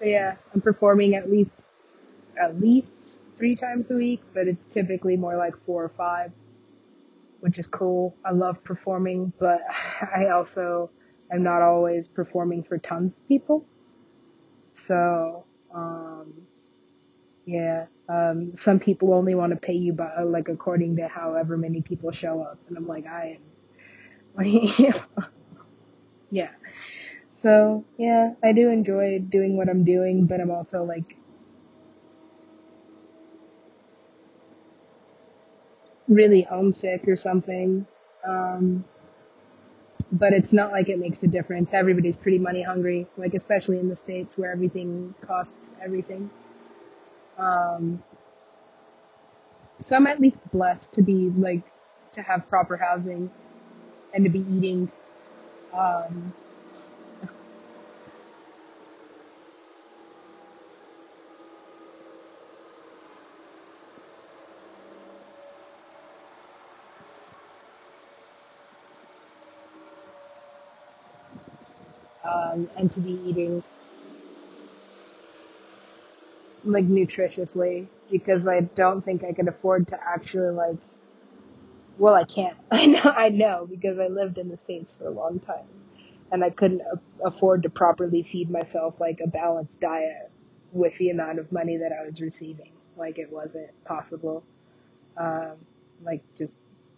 So 0.00 0.06
yeah, 0.06 0.36
I'm 0.54 0.62
performing 0.62 1.14
at 1.14 1.30
least, 1.30 1.62
at 2.40 2.58
least 2.58 3.20
three 3.36 3.54
times 3.54 3.90
a 3.90 3.96
week, 3.96 4.22
but 4.32 4.48
it's 4.48 4.66
typically 4.66 5.18
more 5.18 5.36
like 5.36 5.56
four 5.66 5.84
or 5.84 5.90
five, 5.90 6.32
which 7.40 7.58
is 7.58 7.66
cool. 7.66 8.16
I 8.24 8.32
love 8.32 8.64
performing, 8.64 9.32
but 9.38 9.60
I 10.02 10.28
also 10.28 10.90
am 11.30 11.42
not 11.42 11.62
always 11.62 12.08
performing 12.08 12.62
for 12.64 12.78
tons 12.78 13.12
of 13.14 13.28
people. 13.28 13.66
So, 14.72 15.44
um, 15.74 16.32
yeah, 17.44 17.86
um, 18.08 18.54
some 18.54 18.80
people 18.80 19.12
only 19.12 19.34
want 19.34 19.50
to 19.52 19.56
pay 19.56 19.74
you 19.74 19.92
by, 19.92 20.22
like, 20.22 20.48
according 20.48 20.96
to 20.96 21.08
however 21.08 21.58
many 21.58 21.82
people 21.82 22.10
show 22.12 22.40
up. 22.40 22.58
And 22.68 22.76
I'm 22.78 22.86
like, 22.86 23.06
I, 23.06 23.38
am, 23.38 23.42
like, 24.34 24.78
yeah. 26.30 26.50
So, 27.40 27.86
yeah, 27.96 28.34
I 28.44 28.52
do 28.52 28.68
enjoy 28.68 29.18
doing 29.18 29.56
what 29.56 29.70
I'm 29.70 29.82
doing, 29.82 30.26
but 30.26 30.42
I'm 30.42 30.50
also 30.50 30.84
like, 30.84 31.16
really 36.06 36.42
homesick 36.42 37.08
or 37.08 37.16
something. 37.16 37.86
Um, 38.22 38.84
but 40.12 40.34
it's 40.34 40.52
not 40.52 40.70
like 40.70 40.90
it 40.90 40.98
makes 40.98 41.22
a 41.22 41.28
difference. 41.28 41.72
Everybody's 41.72 42.14
pretty 42.14 42.38
money 42.38 42.60
hungry, 42.60 43.06
like 43.16 43.32
especially 43.32 43.78
in 43.78 43.88
the 43.88 43.96
States 43.96 44.36
where 44.36 44.52
everything 44.52 45.14
costs 45.22 45.72
everything. 45.80 46.28
Um, 47.38 48.02
so 49.80 49.96
I'm 49.96 50.06
at 50.06 50.20
least 50.20 50.40
blessed 50.50 50.92
to 50.92 51.00
be 51.02 51.30
like, 51.30 51.62
to 52.12 52.20
have 52.20 52.46
proper 52.50 52.76
housing 52.76 53.30
and 54.12 54.24
to 54.24 54.30
be 54.30 54.40
eating, 54.40 54.92
um, 55.72 56.34
um, 72.60 72.70
and 72.76 72.90
to 72.92 73.00
be 73.00 73.12
eating 73.12 73.62
like 76.64 76.86
nutritiously 76.86 77.88
because 78.10 78.46
I 78.48 78.62
don't 78.62 79.02
think 79.04 79.24
I 79.24 79.32
could 79.34 79.48
afford 79.48 79.88
to 79.88 79.98
actually 80.02 80.50
like, 80.54 80.78
well, 81.98 82.14
I 82.14 82.24
can't. 82.24 82.58
I 82.72 82.86
know, 82.86 83.02
I 83.04 83.28
know 83.30 83.66
because 83.70 83.98
I 83.98 84.08
lived 84.08 84.38
in 84.38 84.48
the 84.48 84.58
States 84.58 84.92
for 84.92 85.06
a 85.08 85.12
long 85.12 85.40
time 85.40 85.66
and 86.32 86.44
I 86.44 86.50
couldn't 86.50 86.82
a- 86.82 87.28
afford 87.28 87.64
to 87.64 87.70
properly 87.70 88.24
feed 88.24 88.50
myself 88.50 89.00
like 89.00 89.20
a 89.24 89.28
balanced 89.28 89.80
diet 89.80 90.30
with 90.72 90.96
the 90.98 91.10
amount 91.10 91.40
of 91.40 91.52
money 91.52 91.78
that 91.78 91.92
I 91.92 92.06
was 92.06 92.20
receiving. 92.22 92.72
Like 92.96 93.18
it 93.18 93.32
wasn't 93.32 93.70
possible. 93.86 94.44
Um, 95.18 95.58
like 96.02 96.22
just 96.38 96.56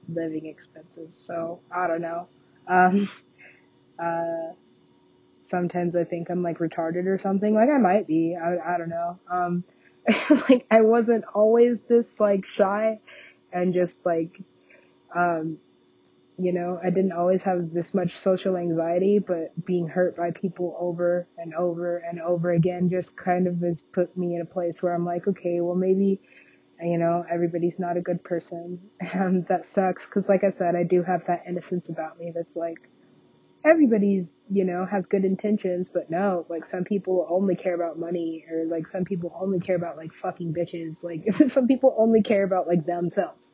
living 0.09 0.47
expenses. 0.47 1.17
So 1.17 1.63
I 1.75 1.87
don't 1.89 2.03
know. 2.03 2.29
Um, 2.69 3.09
uh, 4.03 4.55
sometimes 5.43 5.97
I 5.97 6.05
think 6.05 6.31
I'm 6.31 6.43
like 6.43 6.59
retarded 6.59 7.07
or 7.07 7.19
something. 7.19 7.55
Like 7.55 7.69
I 7.69 7.79
might 7.79 8.07
be. 8.07 8.37
I, 8.37 8.75
I 8.75 8.79
don't 8.79 8.89
know. 8.89 9.19
Um, 9.31 9.65
like 10.49 10.67
I 10.71 10.81
wasn't 10.81 11.25
always 11.35 11.83
this 11.83 12.19
like 12.19 12.47
shy 12.47 13.01
and 13.53 13.75
just 13.75 14.05
like, 14.07 14.41
um, 15.15 15.59
you 16.39 16.53
know, 16.53 16.81
I 16.83 16.91
didn't 16.91 17.13
always 17.13 17.43
have 17.43 17.73
this 17.73 17.95
much 17.95 18.13
social 18.13 18.57
anxiety, 18.57 19.19
but 19.19 19.53
being 19.65 19.87
hurt 19.87 20.17
by 20.17 20.31
people 20.31 20.77
over 20.79 21.29
and 21.37 21.55
over 21.55 21.99
and 21.99 22.21
over 22.21 22.51
again 22.51 22.89
just 22.89 23.17
kind 23.17 23.47
of 23.47 23.61
has 23.61 23.83
put 23.83 24.17
me 24.17 24.35
in 24.35 24.41
a 24.41 24.47
place 24.47 24.83
where 24.83 24.95
I'm 24.95 25.05
like, 25.05 25.29
okay, 25.29 25.61
well 25.61 25.77
maybe, 25.77 26.21
you 26.81 26.99
know, 26.99 27.25
everybody's 27.29 27.79
not 27.79 27.97
a 27.97 28.01
good 28.01 28.25
person. 28.25 28.81
And 29.13 29.47
that 29.49 29.67
sucks 29.67 30.07
because 30.07 30.29
like 30.29 30.43
I 30.43 30.51
said, 30.51 30.75
I 30.75 30.85
do 30.85 31.03
have 31.03 31.27
that 31.27 31.45
innocence 31.47 31.89
about 31.89 32.19
me 32.19 32.33
that's 32.35 32.57
like, 32.57 32.79
everybody's, 33.65 34.41
you 34.51 34.65
know, 34.65 34.87
has 34.87 35.07
good 35.07 35.25
intentions, 35.25 35.89
but 35.89 36.11
no, 36.11 36.47
like 36.49 36.65
some 36.65 36.85
people 36.85 37.27
only 37.31 37.55
care 37.55 37.75
about 37.75 37.99
money 37.99 38.45
or 38.51 38.65
like 38.65 38.89
some 38.89 39.05
people 39.05 39.33
only 39.41 39.61
care 39.61 39.77
about 39.77 39.97
like 39.97 40.13
fucking 40.13 40.55
bitches. 40.55 41.05
Like 41.13 41.33
some 41.33 41.69
people 41.69 41.95
only 41.99 42.23
care 42.23 42.45
about 42.45 42.67
like 42.67 42.87
themselves. 42.87 43.53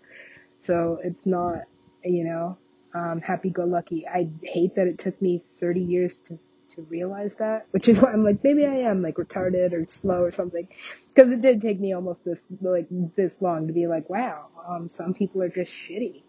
So 0.60 0.98
it's 1.02 1.26
not, 1.26 1.62
you 2.04 2.24
know, 2.24 2.58
um, 2.94 3.20
happy 3.20 3.50
go 3.50 3.64
lucky. 3.64 4.06
I 4.06 4.28
hate 4.42 4.76
that 4.76 4.86
it 4.86 4.98
took 4.98 5.20
me 5.20 5.42
30 5.60 5.80
years 5.80 6.18
to, 6.18 6.38
to 6.70 6.82
realize 6.82 7.36
that, 7.36 7.66
which 7.72 7.88
is 7.88 8.00
why 8.00 8.12
I'm 8.12 8.24
like, 8.24 8.42
maybe 8.44 8.66
I 8.66 8.90
am 8.90 9.00
like 9.00 9.16
retarded 9.16 9.72
or 9.72 9.86
slow 9.86 10.22
or 10.22 10.30
something. 10.30 10.68
Cause 11.16 11.30
it 11.32 11.42
did 11.42 11.60
take 11.60 11.80
me 11.80 11.92
almost 11.92 12.24
this, 12.24 12.46
like 12.60 12.86
this 13.16 13.42
long 13.42 13.66
to 13.66 13.72
be 13.72 13.86
like, 13.86 14.08
wow, 14.08 14.46
um, 14.68 14.88
some 14.88 15.14
people 15.14 15.42
are 15.42 15.48
just 15.48 15.72
shitty. 15.72 16.22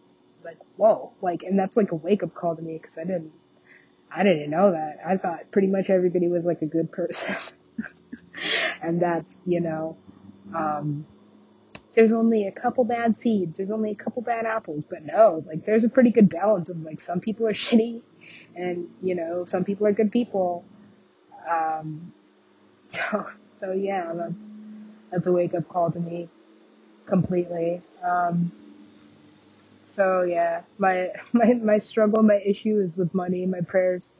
Like, 0.44 0.58
whoa, 0.78 1.12
like, 1.22 1.44
and 1.44 1.60
that's 1.60 1.78
like 1.78 1.92
a 1.92 1.96
wake 1.96 2.24
up 2.24 2.34
call 2.34 2.56
to 2.56 2.62
me 2.62 2.74
because 2.78 2.98
I 2.98 3.04
didn't, 3.04 3.32
I 4.12 4.24
didn't 4.24 4.50
know 4.50 4.72
that. 4.72 5.00
I 5.06 5.18
thought 5.18 5.52
pretty 5.52 5.68
much 5.68 5.90
everybody 5.90 6.28
was 6.28 6.46
like 6.46 6.62
a 6.62 6.66
good 6.66 6.92
person. 6.92 7.36
and 8.82 9.02
that's, 9.02 9.42
you 9.46 9.62
know, 9.62 9.98
um, 10.56 11.06
there's 11.94 12.12
only 12.12 12.48
a 12.48 12.52
couple 12.52 12.84
bad 12.84 13.16
seeds, 13.16 13.58
there's 13.58 13.72
only 13.72 13.92
a 13.92 13.96
couple 13.96 14.22
bad 14.22 14.46
apples, 14.46 14.86
but 14.86 15.04
no, 15.04 15.44
like 15.46 15.66
there's 15.66 15.84
a 15.84 15.90
pretty 15.90 16.12
good 16.12 16.30
balance 16.30 16.70
of 16.70 16.82
like 16.82 17.00
some 17.00 17.20
people 17.20 17.48
are 17.48 17.52
shitty 17.54 18.02
and, 18.56 18.90
you 19.02 19.16
know, 19.16 19.46
some 19.46 19.64
people 19.64 19.86
are 19.86 19.94
good 19.94 20.12
people. 20.12 20.64
Um, 21.50 22.14
so, 22.88 23.28
so 23.54 23.72
yeah, 23.72 24.14
that's, 24.14 24.52
that's 25.12 25.28
a 25.28 25.32
wake 25.32 25.54
up 25.54 25.68
call 25.68 25.92
to 25.92 26.00
me 26.00 26.30
completely. 27.06 27.82
Um, 28.04 28.52
so 29.90 30.24
yeah, 30.24 30.62
my, 30.78 31.10
my, 31.34 31.54
my 31.56 31.78
struggle, 31.80 32.24
my 32.24 32.42
issue 32.46 32.80
is 32.80 32.96
with 32.98 33.14
money. 33.14 33.46
My 33.46 33.62
prayers 33.62 34.14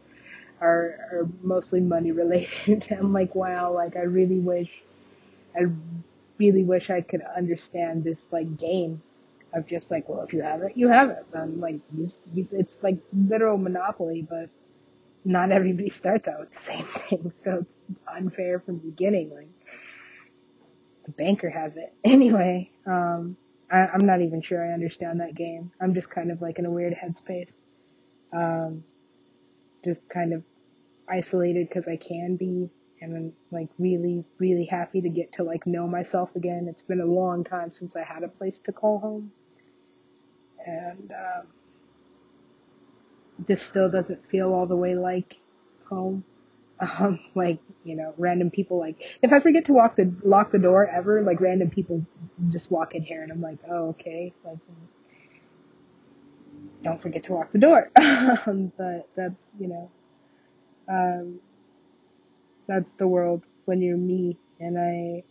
are, 0.62 0.98
are 1.12 1.30
mostly 1.42 1.82
money 1.82 2.12
related. 2.12 2.88
I'm 3.00 3.14
like, 3.14 3.36
wow, 3.36 3.74
like 3.74 3.96
I 3.98 4.02
really 4.04 4.40
wish, 4.40 4.72
I 5.56 5.66
really 6.40 6.64
wish 6.64 6.90
I 6.90 7.02
could 7.02 7.22
understand 7.22 8.04
this 8.04 8.28
like 8.32 8.58
game 8.58 9.02
of 9.54 9.68
just 9.68 9.92
like, 9.92 10.10
well, 10.10 10.22
if 10.22 10.34
you 10.34 10.42
have 10.42 10.62
it, 10.64 10.74
you 10.78 10.90
have 10.90 11.10
it. 11.12 11.26
Then 11.34 11.60
like, 11.60 11.80
you, 11.96 12.08
you, 12.34 12.48
it's 12.52 12.84
like 12.84 13.00
literal 13.14 13.58
monopoly, 13.58 14.26
but 14.30 14.50
not 15.26 15.52
everybody 15.52 15.90
starts 15.92 16.28
out 16.28 16.42
with 16.42 16.52
the 16.52 16.60
same 16.60 16.86
thing, 16.86 17.32
so 17.36 17.60
it's 17.60 17.80
unfair 18.12 18.60
from 18.60 18.76
the 18.80 18.86
beginning. 18.88 19.32
Like, 19.36 19.50
the 21.06 21.12
banker 21.14 21.50
has 21.50 21.78
it 21.78 21.94
anyway. 22.04 22.72
Um, 22.86 23.38
I, 23.72 23.88
I'm 23.88 24.06
not 24.06 24.22
even 24.22 24.42
sure 24.42 24.66
I 24.66 24.74
understand 24.74 25.22
that 25.22 25.36
game. 25.36 25.72
I'm 25.82 25.94
just 25.94 26.10
kind 26.12 26.32
of 26.32 26.42
like 26.42 26.60
in 26.60 26.66
a 26.66 26.72
weird 26.72 26.94
headspace. 26.94 27.56
Um, 28.34 28.84
just 29.86 30.10
kind 30.10 30.34
of 30.34 30.44
isolated 31.10 31.68
because 31.70 31.88
I 31.88 31.98
can 31.98 32.36
be, 32.38 32.70
and 33.02 33.16
I'm 33.16 33.34
like 33.52 33.70
really, 33.80 34.26
really 34.40 34.66
happy 34.66 35.02
to 35.02 35.10
get 35.10 35.34
to 35.34 35.44
like 35.44 35.68
know 35.68 35.88
myself 35.88 36.36
again. 36.36 36.68
It's 36.70 36.84
been 36.84 37.02
a 37.02 37.06
long 37.06 37.44
time 37.44 37.72
since 37.74 37.96
I 37.96 38.04
had 38.04 38.24
a 38.24 38.28
place 38.30 38.60
to 38.62 38.72
call 38.74 39.00
home. 39.00 39.32
and 40.66 41.14
um, 41.14 41.48
this 43.48 43.62
still 43.62 43.90
doesn't 43.90 44.26
feel 44.26 44.54
all 44.54 44.68
the 44.68 44.76
way 44.76 44.96
like 44.96 45.38
home. 45.90 46.24
Um, 46.80 47.20
like 47.36 47.60
you 47.84 47.96
know, 47.96 48.14
random 48.18 48.52
people 48.52 48.80
like 48.80 49.18
if 49.22 49.34
I 49.34 49.40
forget 49.40 49.66
to 49.66 49.74
walk 49.74 49.96
the 49.96 50.14
lock 50.24 50.52
the 50.52 50.60
door 50.60 50.88
ever, 50.88 51.22
like 51.22 51.42
random 51.42 51.70
people 51.70 52.06
just 52.50 52.72
walk 52.72 52.96
in 52.96 53.04
here, 53.04 53.24
and 53.24 53.32
I'm 53.32 53.42
like, 53.42 53.60
oh 53.70 53.90
okay, 53.90 54.34
like 54.44 54.60
don't 56.84 57.02
forget 57.02 57.24
to 57.24 57.34
lock 57.34 57.52
the 57.52 57.60
door. 57.60 57.92
um, 58.46 58.72
but 58.78 59.08
that's 59.16 59.52
you 59.60 59.68
know, 59.68 59.92
um, 60.88 61.40
that's 62.68 62.94
the 62.94 63.08
world 63.08 63.48
when 63.66 63.82
you're 63.82 63.98
me, 63.98 64.38
and 64.60 64.78
I, 64.78 65.24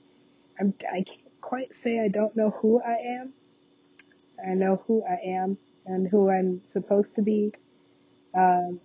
I'm 0.61 0.75
I 0.93 1.03
can't 1.03 1.41
quite 1.41 1.75
say 1.75 2.01
I 2.01 2.09
don't 2.09 2.37
know 2.37 2.51
who 2.51 2.81
I 2.83 3.21
am. 3.21 3.33
I 4.45 4.55
know 4.55 4.83
who 4.87 5.03
I 5.05 5.19
am 5.25 5.59
and 5.87 6.07
who 6.11 6.31
I'm 6.31 6.63
supposed 6.67 7.17
to 7.17 7.23
be. 7.23 7.53
Um, 8.37 8.81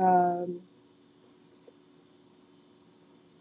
um, 0.00 0.60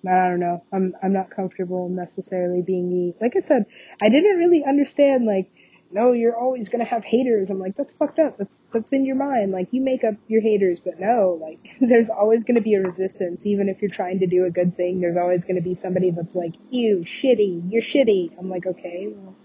I 0.07 0.29
don't 0.29 0.39
know. 0.39 0.63
I'm 0.71 0.95
I'm 1.03 1.13
not 1.13 1.29
comfortable 1.29 1.89
necessarily 1.89 2.61
being 2.61 2.89
me. 2.89 3.15
Like 3.19 3.35
I 3.35 3.39
said, 3.39 3.65
I 4.01 4.09
didn't 4.09 4.37
really 4.37 4.63
understand 4.63 5.25
like 5.25 5.51
no, 5.91 6.11
you're 6.11 6.37
always 6.37 6.69
gonna 6.69 6.85
have 6.85 7.03
haters. 7.03 7.49
I'm 7.49 7.59
like, 7.59 7.75
that's 7.75 7.91
fucked 7.91 8.19
up. 8.19 8.37
That's 8.37 8.63
that's 8.71 8.93
in 8.93 9.05
your 9.05 9.15
mind. 9.15 9.51
Like 9.51 9.69
you 9.71 9.81
make 9.81 10.03
up 10.03 10.15
your 10.27 10.41
haters, 10.41 10.79
but 10.79 10.99
no, 10.99 11.39
like 11.41 11.75
there's 11.81 12.09
always 12.09 12.43
gonna 12.43 12.61
be 12.61 12.75
a 12.75 12.81
resistance. 12.81 13.45
Even 13.45 13.69
if 13.69 13.81
you're 13.81 13.89
trying 13.91 14.19
to 14.19 14.27
do 14.27 14.45
a 14.45 14.51
good 14.51 14.75
thing, 14.75 15.01
there's 15.01 15.17
always 15.17 15.45
gonna 15.45 15.61
be 15.61 15.73
somebody 15.73 16.11
that's 16.11 16.35
like, 16.35 16.53
you 16.69 16.99
shitty, 16.99 17.71
you're 17.71 17.81
shitty. 17.81 18.37
I'm 18.37 18.49
like, 18.49 18.65
okay, 18.67 19.07
well, 19.07 19.35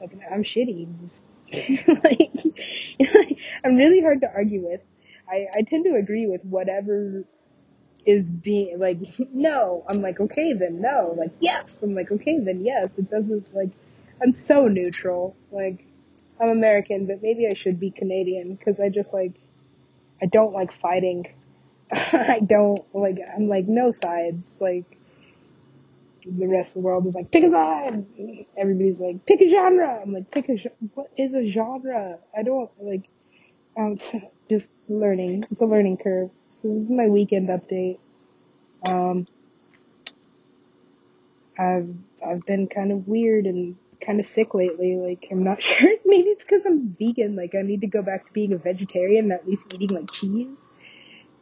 like 0.00 0.12
I'm 0.30 0.42
shitty. 0.42 0.88
like, 2.04 3.38
I'm 3.62 3.76
really 3.76 4.00
hard 4.00 4.22
to 4.22 4.32
argue 4.32 4.66
with. 4.66 4.80
I 5.28 5.46
I 5.54 5.62
tend 5.62 5.84
to 5.84 5.94
agree 5.94 6.26
with 6.26 6.42
whatever 6.44 7.24
is 8.06 8.30
being 8.30 8.78
like 8.78 8.98
no. 9.32 9.84
I'm 9.88 10.02
like 10.02 10.20
okay 10.20 10.52
then 10.52 10.80
no. 10.80 11.14
Like 11.16 11.32
yes. 11.40 11.82
I'm 11.82 11.94
like 11.94 12.10
okay 12.12 12.38
then 12.38 12.64
yes. 12.64 12.98
It 12.98 13.10
doesn't 13.10 13.54
like 13.54 13.70
i'm 14.22 14.32
so 14.32 14.68
neutral. 14.68 15.36
Like 15.50 15.86
i'm 16.40 16.48
american 16.48 17.06
but 17.06 17.22
maybe 17.22 17.46
i 17.46 17.54
should 17.54 17.78
be 17.78 17.92
canadian 17.92 18.56
because 18.56 18.80
i 18.80 18.88
just 18.88 19.14
like 19.14 19.32
i 20.20 20.26
don't 20.26 20.52
like 20.52 20.72
fighting. 20.72 21.26
I 21.92 22.40
don't 22.44 22.80
like 22.94 23.18
i'm 23.34 23.48
like 23.48 23.66
no 23.66 23.90
sides. 23.90 24.60
Like 24.60 24.84
the 26.26 26.48
rest 26.48 26.70
of 26.70 26.82
the 26.82 26.86
world 26.86 27.06
is 27.06 27.14
like 27.14 27.30
pick 27.30 27.44
a 27.44 27.50
side. 27.50 28.06
Everybody's 28.56 29.00
like 29.00 29.26
pick 29.26 29.40
a 29.40 29.48
genre. 29.48 30.00
I'm 30.02 30.12
like 30.12 30.30
pick 30.30 30.48
a 30.48 30.56
what 30.94 31.10
is 31.16 31.34
a 31.34 31.46
genre? 31.48 32.18
I 32.36 32.42
don't 32.42 32.70
like 32.80 33.04
um, 33.76 33.96
just 34.48 34.72
learning 34.88 35.44
it's 35.50 35.60
a 35.60 35.66
learning 35.66 35.96
curve 35.96 36.30
so 36.48 36.68
this 36.72 36.84
is 36.84 36.90
my 36.90 37.08
weekend 37.08 37.48
update 37.48 37.98
um, 38.86 39.26
I've 41.58 41.94
I've 42.26 42.44
been 42.46 42.66
kind 42.66 42.92
of 42.92 43.06
weird 43.08 43.46
and 43.46 43.76
kind 44.00 44.18
of 44.18 44.26
sick 44.26 44.54
lately. 44.54 44.96
Like 44.96 45.28
I'm 45.30 45.44
not 45.44 45.62
sure. 45.62 45.90
Maybe 46.04 46.30
it's 46.30 46.44
because 46.44 46.64
I'm 46.64 46.96
vegan. 46.98 47.36
Like 47.36 47.54
I 47.54 47.62
need 47.62 47.82
to 47.82 47.86
go 47.86 48.02
back 48.02 48.26
to 48.26 48.32
being 48.32 48.52
a 48.52 48.58
vegetarian 48.58 49.32
at 49.32 49.46
least 49.46 49.72
eating 49.74 49.96
like 49.96 50.10
cheese. 50.12 50.70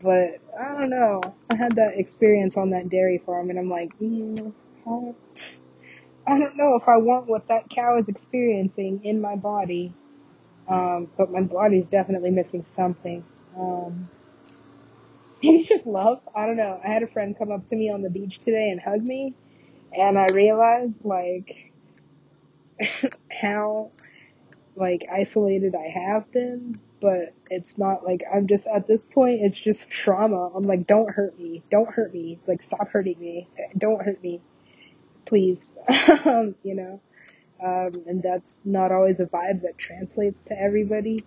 But 0.03 0.41
I 0.59 0.77
don't 0.77 0.91
know. 0.91 1.21
I 1.51 1.57
had 1.57 1.73
that 1.77 1.93
experience 1.97 2.57
on 2.57 2.71
that 2.71 2.89
dairy 2.89 3.19
farm, 3.19 3.51
and 3.51 3.59
I'm 3.59 3.71
like, 3.71 3.97
mm, 4.01 4.53
I 6.27 6.39
don't 6.39 6.57
know 6.57 6.75
if 6.75 6.89
I 6.89 6.97
want 6.97 7.29
what 7.29 7.47
that 7.49 7.71
cow 7.71 7.99
is 7.99 8.09
experiencing 8.09 9.05
in 9.05 9.21
my 9.21 9.37
body. 9.37 9.95
Um, 10.69 11.09
but 11.17 11.31
my 11.31 11.43
body's 11.43 11.89
definitely 11.89 12.31
missing 12.31 12.65
something. 12.65 13.25
Um, 13.59 14.09
it's 15.43 15.69
just 15.69 15.87
love. 15.87 16.21
I 16.35 16.47
don't 16.47 16.57
know. 16.57 16.81
I 16.83 16.89
had 16.89 17.03
a 17.03 17.09
friend 17.09 17.37
come 17.37 17.51
up 17.51 17.67
to 17.67 17.77
me 17.77 17.91
on 17.91 18.03
the 18.03 18.11
beach 18.11 18.39
today 18.39 18.71
and 18.71 18.81
hug 18.81 19.07
me, 19.07 19.35
and 19.93 20.19
I 20.19 20.27
realized 20.33 21.05
like 21.05 21.73
how 23.31 23.91
like 24.77 25.07
isolated 25.13 25.75
I 25.75 25.89
have 25.89 26.31
been, 26.33 26.75
but 27.01 27.35
it's 27.51 27.77
not 27.79 28.05
like 28.05 28.23
I'm 28.33 28.47
just 28.47 28.67
at 28.67 28.87
this 28.87 29.05
point 29.05 29.41
it's 29.43 29.59
just 29.59 29.91
trauma. 29.91 30.51
I'm 30.55 30.63
like 30.63 30.87
don't 30.87 31.11
hurt 31.11 31.39
me. 31.39 31.63
Don't 31.71 31.91
hurt 31.91 32.13
me. 32.15 32.39
Like 32.47 32.63
stop 32.63 32.89
hurting 32.89 33.19
me. 33.19 33.49
Don't 33.77 34.03
hurt 34.03 34.23
me. 34.23 34.41
Please. 35.25 35.79
um, 36.25 36.55
you 36.63 36.75
know. 36.75 37.01
Um, 37.65 37.93
and 38.07 38.23
that's 38.23 38.61
not 38.65 38.91
always 38.91 39.21
a 39.21 39.27
vibe 39.27 39.63
that 39.63 39.79
translates 39.79 40.45
to 40.45 40.61
everybody. 40.61 41.21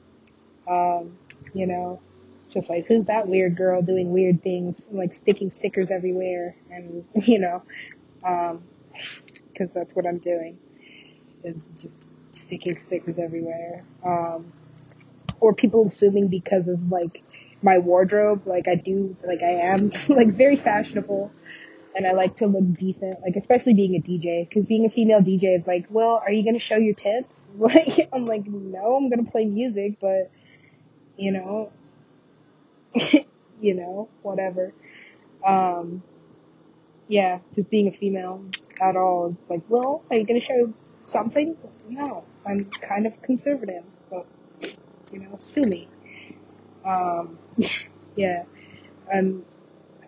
Um, 0.67 1.17
you 1.53 1.67
know, 1.67 2.01
just 2.49 2.69
like 2.69 2.87
who's 2.87 3.05
that 3.05 3.27
weird 3.27 3.55
girl 3.55 3.81
doing 3.81 4.11
weird 4.11 4.43
things, 4.43 4.89
like 4.91 5.13
sticking 5.13 5.51
stickers 5.51 5.91
everywhere 5.91 6.55
and 6.69 7.05
you 7.23 7.39
know, 7.39 7.63
um, 8.23 8.63
cause 9.57 9.69
that's 9.73 9.95
what 9.95 10.05
I'm 10.05 10.17
doing 10.17 10.57
is 11.43 11.69
just 11.77 12.05
sticking 12.31 12.77
stickers 12.77 13.17
everywhere. 13.19 13.83
Um, 14.03 14.51
or 15.39 15.53
people 15.53 15.85
assuming 15.85 16.27
because 16.27 16.67
of 16.67 16.91
like 16.91 17.23
my 17.61 17.77
wardrobe, 17.77 18.45
like 18.45 18.67
I 18.67 18.75
do, 18.75 19.15
like 19.25 19.41
I 19.41 19.73
am 19.73 19.91
like 20.09 20.29
very 20.29 20.55
fashionable 20.55 21.31
and 21.95 22.05
I 22.05 22.11
like 22.11 22.37
to 22.37 22.47
look 22.47 22.73
decent, 22.73 23.21
like 23.21 23.35
especially 23.35 23.73
being 23.73 23.95
a 23.95 24.01
DJ, 24.01 24.47
because 24.47 24.65
being 24.65 24.85
a 24.85 24.89
female 24.89 25.21
DJ 25.21 25.55
is 25.55 25.65
like, 25.67 25.87
well, 25.89 26.21
are 26.25 26.31
you 26.31 26.43
gonna 26.43 26.59
show 26.59 26.77
your 26.77 26.95
tits? 26.95 27.53
Like, 27.59 28.09
I'm 28.13 28.25
like, 28.25 28.45
no, 28.47 28.95
I'm 28.97 29.09
gonna 29.09 29.29
play 29.29 29.45
music, 29.45 29.97
but 30.01 30.31
you 31.17 31.31
know, 31.31 31.71
you 33.61 33.73
know, 33.75 34.09
whatever. 34.21 34.73
Um, 35.45 36.03
yeah, 37.07 37.39
just 37.53 37.69
being 37.69 37.87
a 37.87 37.91
female 37.91 38.43
at 38.81 38.95
all, 38.95 39.27
is 39.27 39.35
like, 39.49 39.61
well, 39.69 40.03
are 40.09 40.17
you 40.17 40.25
gonna 40.25 40.39
show 40.39 40.73
something? 41.03 41.55
No, 41.89 42.23
I'm 42.45 42.59
kind 42.81 43.05
of 43.05 43.21
conservative, 43.21 43.83
but 44.09 44.25
you 45.11 45.19
know, 45.19 45.35
sue 45.37 45.63
me. 45.63 45.87
Um, 46.85 47.37
yeah, 48.15 48.43
I'm, 49.13 49.45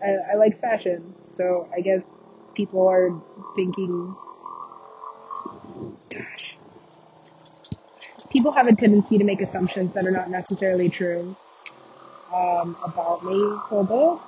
I, 0.04 0.34
I 0.34 0.36
like 0.38 0.60
fashion, 0.60 1.16
so 1.30 1.70
I 1.76 1.82
guess 1.82 2.18
people 2.56 2.88
are 2.88 3.12
thinking, 3.56 4.16
gosh, 6.10 6.58
people 8.30 8.52
have 8.54 8.68
a 8.68 8.76
tendency 8.76 9.18
to 9.20 9.26
make 9.26 9.42
assumptions 9.42 9.94
that 9.94 10.06
are 10.08 10.12
not 10.12 10.30
necessarily 10.30 10.90
true, 10.90 11.38
um, 12.34 12.78
about 12.86 13.24
me, 13.24 13.42
although, 13.72 14.22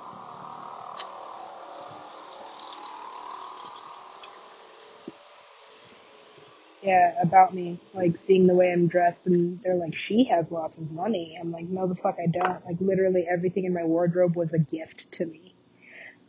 yeah, 6.82 7.14
about 7.22 7.54
me, 7.54 7.80
like 7.94 8.16
seeing 8.18 8.46
the 8.46 8.54
way 8.54 8.72
I'm 8.72 8.88
dressed 8.88 9.26
and 9.26 9.60
they're 9.62 9.76
like, 9.76 9.96
she 9.96 10.24
has 10.26 10.52
lots 10.52 10.78
of 10.78 10.90
money. 10.92 11.38
I'm 11.40 11.52
like, 11.52 11.66
no 11.68 11.86
the 11.88 11.96
fuck 11.96 12.16
I 12.22 12.28
don't. 12.28 12.64
Like 12.66 12.78
literally 12.80 13.26
everything 13.30 13.64
in 13.64 13.74
my 13.74 13.84
wardrobe 13.84 14.36
was 14.36 14.52
a 14.54 14.60
gift 14.60 15.12
to 15.14 15.26
me. 15.26 15.49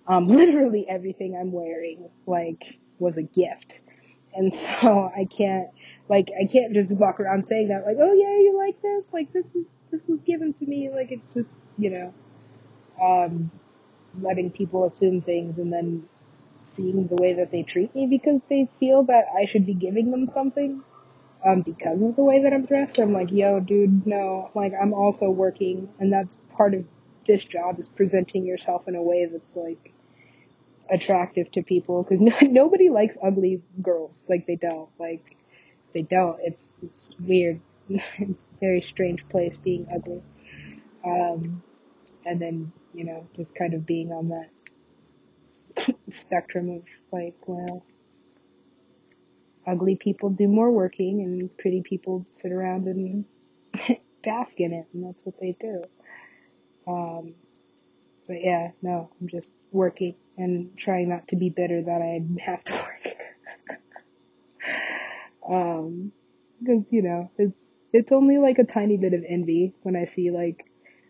Um, 0.08 0.28
literally 0.30 0.88
everything 0.88 1.36
I'm 1.36 1.52
wearing, 1.52 2.10
like, 2.26 2.80
was 3.00 3.18
a 3.18 3.24
gift. 3.24 3.82
And 4.34 4.54
so 4.56 5.12
I 5.16 5.26
can't, 5.26 5.70
like, 6.10 6.30
I 6.40 6.46
can't 6.46 6.74
just 6.74 6.96
walk 6.98 7.20
around 7.20 7.44
saying 7.46 7.70
that, 7.70 7.86
like, 7.86 7.98
oh 8.00 8.14
yeah, 8.14 8.38
you 8.40 8.58
like 8.58 8.82
this? 8.82 9.14
Like, 9.14 9.32
this 9.34 9.56
is, 9.56 9.78
this 9.92 10.08
was 10.08 10.24
given 10.24 10.54
to 10.54 10.66
me. 10.66 10.90
Like, 10.90 11.12
it's 11.12 11.34
just, 11.34 11.48
you 11.78 11.90
know, 11.92 12.14
um, 13.02 13.52
letting 14.22 14.52
people 14.52 14.86
assume 14.86 15.22
things 15.22 15.58
and 15.58 15.72
then 15.72 16.08
seeing 16.62 17.08
the 17.08 17.16
way 17.16 17.34
that 17.34 17.52
they 17.52 17.64
treat 17.64 17.94
me 17.96 18.08
because 18.08 18.42
they 18.50 18.70
feel 18.80 19.04
that 19.04 19.26
I 19.38 19.46
should 19.46 19.66
be 19.66 19.74
giving 19.74 20.12
them 20.12 20.28
something, 20.28 20.84
um, 21.46 21.62
because 21.62 22.02
of 22.04 22.16
the 22.16 22.24
way 22.24 22.44
that 22.44 22.54
I'm 22.54 22.66
dressed. 22.66 23.00
I'm 23.00 23.14
like, 23.14 23.32
yo, 23.32 23.60
dude, 23.60 24.06
no, 24.08 24.52
like, 24.56 24.74
I'm 24.80 24.94
also 24.94 25.30
working 25.30 25.90
and 26.00 26.14
that's 26.14 26.38
part 26.56 26.74
of 26.74 26.86
this 27.26 27.44
job 27.44 27.80
is 27.80 27.90
presenting 27.90 28.46
yourself 28.46 28.88
in 28.88 28.96
a 28.96 29.02
way 29.02 29.26
that's 29.26 29.56
like, 29.56 29.94
attractive 30.92 31.50
to 31.52 31.64
people 31.64 32.04
because 32.04 32.20
no, 32.42 32.48
nobody 32.48 32.90
likes 32.90 33.18
ugly 33.24 33.62
girls. 33.84 34.26
Like 34.30 34.46
they 34.46 34.58
don't. 34.58 34.90
Like 35.00 35.36
they 35.94 36.04
don't. 36.04 36.38
It's 36.44 36.82
it's 36.84 37.10
weird. 37.20 37.62
it's 37.90 38.44
a 38.44 38.60
very 38.60 38.82
strange 38.82 39.28
place 39.30 39.58
being 39.58 39.88
ugly. 39.94 40.22
Um, 41.04 41.64
and 42.26 42.40
then 42.40 42.72
you 42.94 43.06
know 43.06 43.28
just 43.36 43.56
kind 43.56 43.74
of 43.74 43.86
being 43.86 44.12
on 44.12 44.28
that 44.28 45.96
spectrum 46.10 46.70
of 46.70 46.84
like 47.12 47.36
well, 47.48 47.84
ugly 49.66 49.96
people 49.96 50.30
do 50.30 50.48
more 50.48 50.70
working 50.70 51.22
and 51.22 51.58
pretty 51.58 51.82
people 51.82 52.26
sit 52.30 52.52
around 52.52 52.88
and 52.88 53.26
bask 54.24 54.60
in 54.60 54.74
it, 54.74 54.88
and 54.94 55.04
that's 55.06 55.26
what 55.26 55.40
they 55.40 55.56
do. 55.60 55.84
Um, 56.88 57.36
but 58.28 58.44
yeah, 58.44 58.72
no, 58.82 59.10
I'm 59.20 59.28
just 59.28 59.56
working 59.72 60.16
and 60.38 60.76
trying 60.78 61.10
not 61.10 61.28
to 61.30 61.36
be 61.36 61.50
bitter 61.50 61.82
that 61.82 62.02
I 62.02 62.22
have 62.42 62.64
to 62.66 62.74
work. 63.06 63.18
um, 65.50 66.12
because 66.60 66.92
you 66.92 67.02
know 67.02 67.32
it's 67.38 67.68
it's 67.94 68.12
only 68.12 68.38
like 68.38 68.60
a 68.60 68.64
tiny 68.64 68.98
bit 68.98 69.14
of 69.14 69.24
envy 69.28 69.74
when 69.82 69.96
I 69.96 70.06
see 70.06 70.32
like 70.32 70.66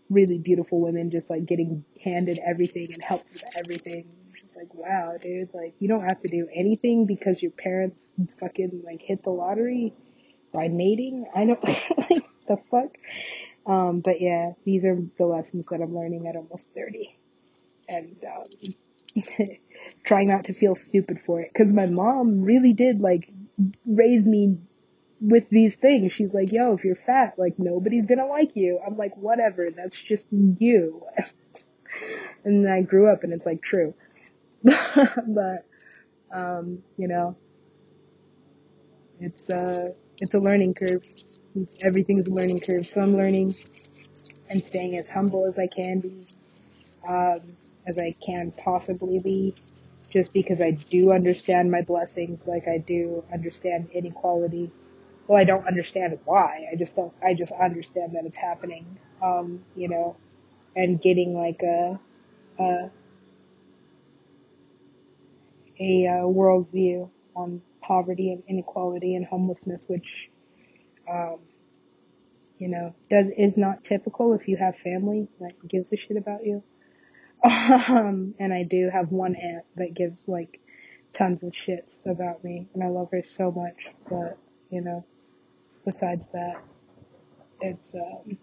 really 0.09 0.37
beautiful 0.37 0.81
women 0.81 1.11
just 1.11 1.29
like 1.29 1.45
getting 1.45 1.85
handed 2.03 2.39
everything 2.45 2.87
and 2.93 3.03
helped 3.03 3.31
with 3.31 3.43
everything. 3.57 4.05
Just 4.39 4.57
like 4.57 4.73
wow, 4.73 5.15
dude, 5.21 5.53
like 5.53 5.75
you 5.79 5.87
don't 5.87 6.01
have 6.01 6.19
to 6.21 6.27
do 6.27 6.47
anything 6.53 7.05
because 7.05 7.41
your 7.41 7.51
parents 7.51 8.15
fucking 8.39 8.81
like 8.83 9.01
hit 9.01 9.23
the 9.23 9.29
lottery 9.29 9.93
by 10.51 10.67
mating. 10.67 11.25
I 11.35 11.45
don't 11.45 11.63
like 12.09 12.23
the 12.47 12.57
fuck. 12.69 12.97
Um, 13.65 13.99
but 13.99 14.21
yeah, 14.21 14.53
these 14.65 14.85
are 14.85 14.97
the 15.17 15.25
lessons 15.25 15.67
that 15.67 15.81
I'm 15.81 15.95
learning 15.95 16.27
at 16.27 16.35
almost 16.35 16.69
30. 16.73 17.15
And, 17.87 18.15
um, 18.25 19.23
trying 20.03 20.27
not 20.27 20.45
to 20.45 20.53
feel 20.53 20.75
stupid 20.75 21.19
for 21.25 21.41
it. 21.41 21.53
Cause 21.53 21.71
my 21.73 21.87
mom 21.87 22.41
really 22.41 22.73
did 22.73 23.01
like 23.01 23.29
raise 23.85 24.27
me 24.27 24.57
with 25.19 25.49
these 25.49 25.77
things. 25.77 26.11
She's 26.11 26.33
like, 26.33 26.51
yo, 26.51 26.73
if 26.73 26.83
you're 26.83 26.95
fat, 26.95 27.37
like 27.37 27.59
nobody's 27.59 28.07
gonna 28.07 28.25
like 28.25 28.55
you. 28.55 28.79
I'm 28.85 28.97
like, 28.97 29.15
whatever, 29.17 29.69
that's 29.69 30.01
just 30.01 30.27
you. 30.31 31.03
and 32.43 32.65
then 32.65 32.71
I 32.71 32.81
grew 32.81 33.11
up 33.11 33.23
and 33.23 33.33
it's 33.33 33.45
like 33.45 33.61
true. 33.61 33.93
but, 34.63 35.65
um, 36.33 36.79
you 36.97 37.07
know, 37.07 37.35
it's, 39.19 39.49
uh, 39.49 39.89
it's 40.19 40.33
a 40.33 40.39
learning 40.39 40.73
curve. 40.73 41.07
Everything's 41.83 42.27
a 42.27 42.31
learning 42.31 42.61
curve. 42.61 42.85
So 42.85 43.01
I'm 43.01 43.13
learning 43.13 43.55
and 44.49 44.61
staying 44.63 44.97
as 44.97 45.09
humble 45.09 45.45
as 45.47 45.59
I 45.59 45.67
can 45.67 45.99
be, 45.99 46.25
um, 47.07 47.39
as 47.87 47.97
I 47.97 48.13
can 48.25 48.51
possibly 48.51 49.19
be, 49.19 49.55
just 50.11 50.33
because 50.33 50.61
I 50.61 50.71
do 50.71 51.11
understand 51.11 51.71
my 51.71 51.81
blessings, 51.81 52.47
like 52.47 52.67
I 52.67 52.79
do 52.79 53.23
understand 53.33 53.89
inequality. 53.93 54.71
Well, 55.27 55.39
I 55.39 55.45
don't 55.45 55.67
understand 55.67 56.19
why. 56.25 56.67
I 56.71 56.75
just 56.75 56.95
don't. 56.95 57.13
I 57.23 57.33
just 57.35 57.53
understand 57.53 58.15
that 58.15 58.25
it's 58.25 58.37
happening. 58.37 58.99
Um, 59.23 59.63
you 59.75 59.89
know, 59.89 60.17
and 60.75 61.01
getting 61.01 61.33
like 61.35 61.61
a 61.63 61.99
a, 62.59 62.89
a, 65.79 66.07
uh 66.07 66.23
worldview 66.25 67.09
on 67.35 67.61
poverty 67.81 68.31
and 68.33 68.43
inequality 68.47 69.15
and 69.15 69.25
homelessness, 69.25 69.89
which 69.89 70.29
um, 71.09 71.39
you 72.57 72.67
know 72.67 72.93
does 73.09 73.29
is 73.29 73.57
not 73.57 73.83
typical 73.83 74.33
if 74.33 74.47
you 74.47 74.57
have 74.57 74.75
family 74.75 75.27
that 75.39 75.67
gives 75.67 75.91
a 75.91 75.97
shit 75.97 76.17
about 76.17 76.45
you. 76.45 76.63
Um, 77.43 78.35
and 78.39 78.53
I 78.53 78.61
do 78.63 78.89
have 78.93 79.11
one 79.11 79.35
aunt 79.35 79.65
that 79.75 79.95
gives 79.95 80.27
like 80.27 80.59
tons 81.11 81.41
of 81.41 81.51
shits 81.53 82.05
about 82.05 82.43
me, 82.43 82.67
and 82.73 82.83
I 82.83 82.87
love 82.87 83.09
her 83.11 83.23
so 83.23 83.51
much. 83.51 83.87
But 84.07 84.37
you 84.69 84.81
know, 84.81 85.03
besides 85.83 86.27
that, 86.33 86.63
it's 87.59 87.95
um, 87.95 88.37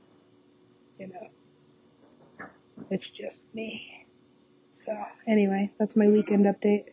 you 0.99 1.09
know, 1.09 2.47
it's 2.91 3.09
just 3.09 3.55
me. 3.55 4.07
So 4.73 4.97
anyway, 5.27 5.71
that's 5.79 5.97
my 5.97 6.09
weekend 6.09 6.47
update. 6.47 6.87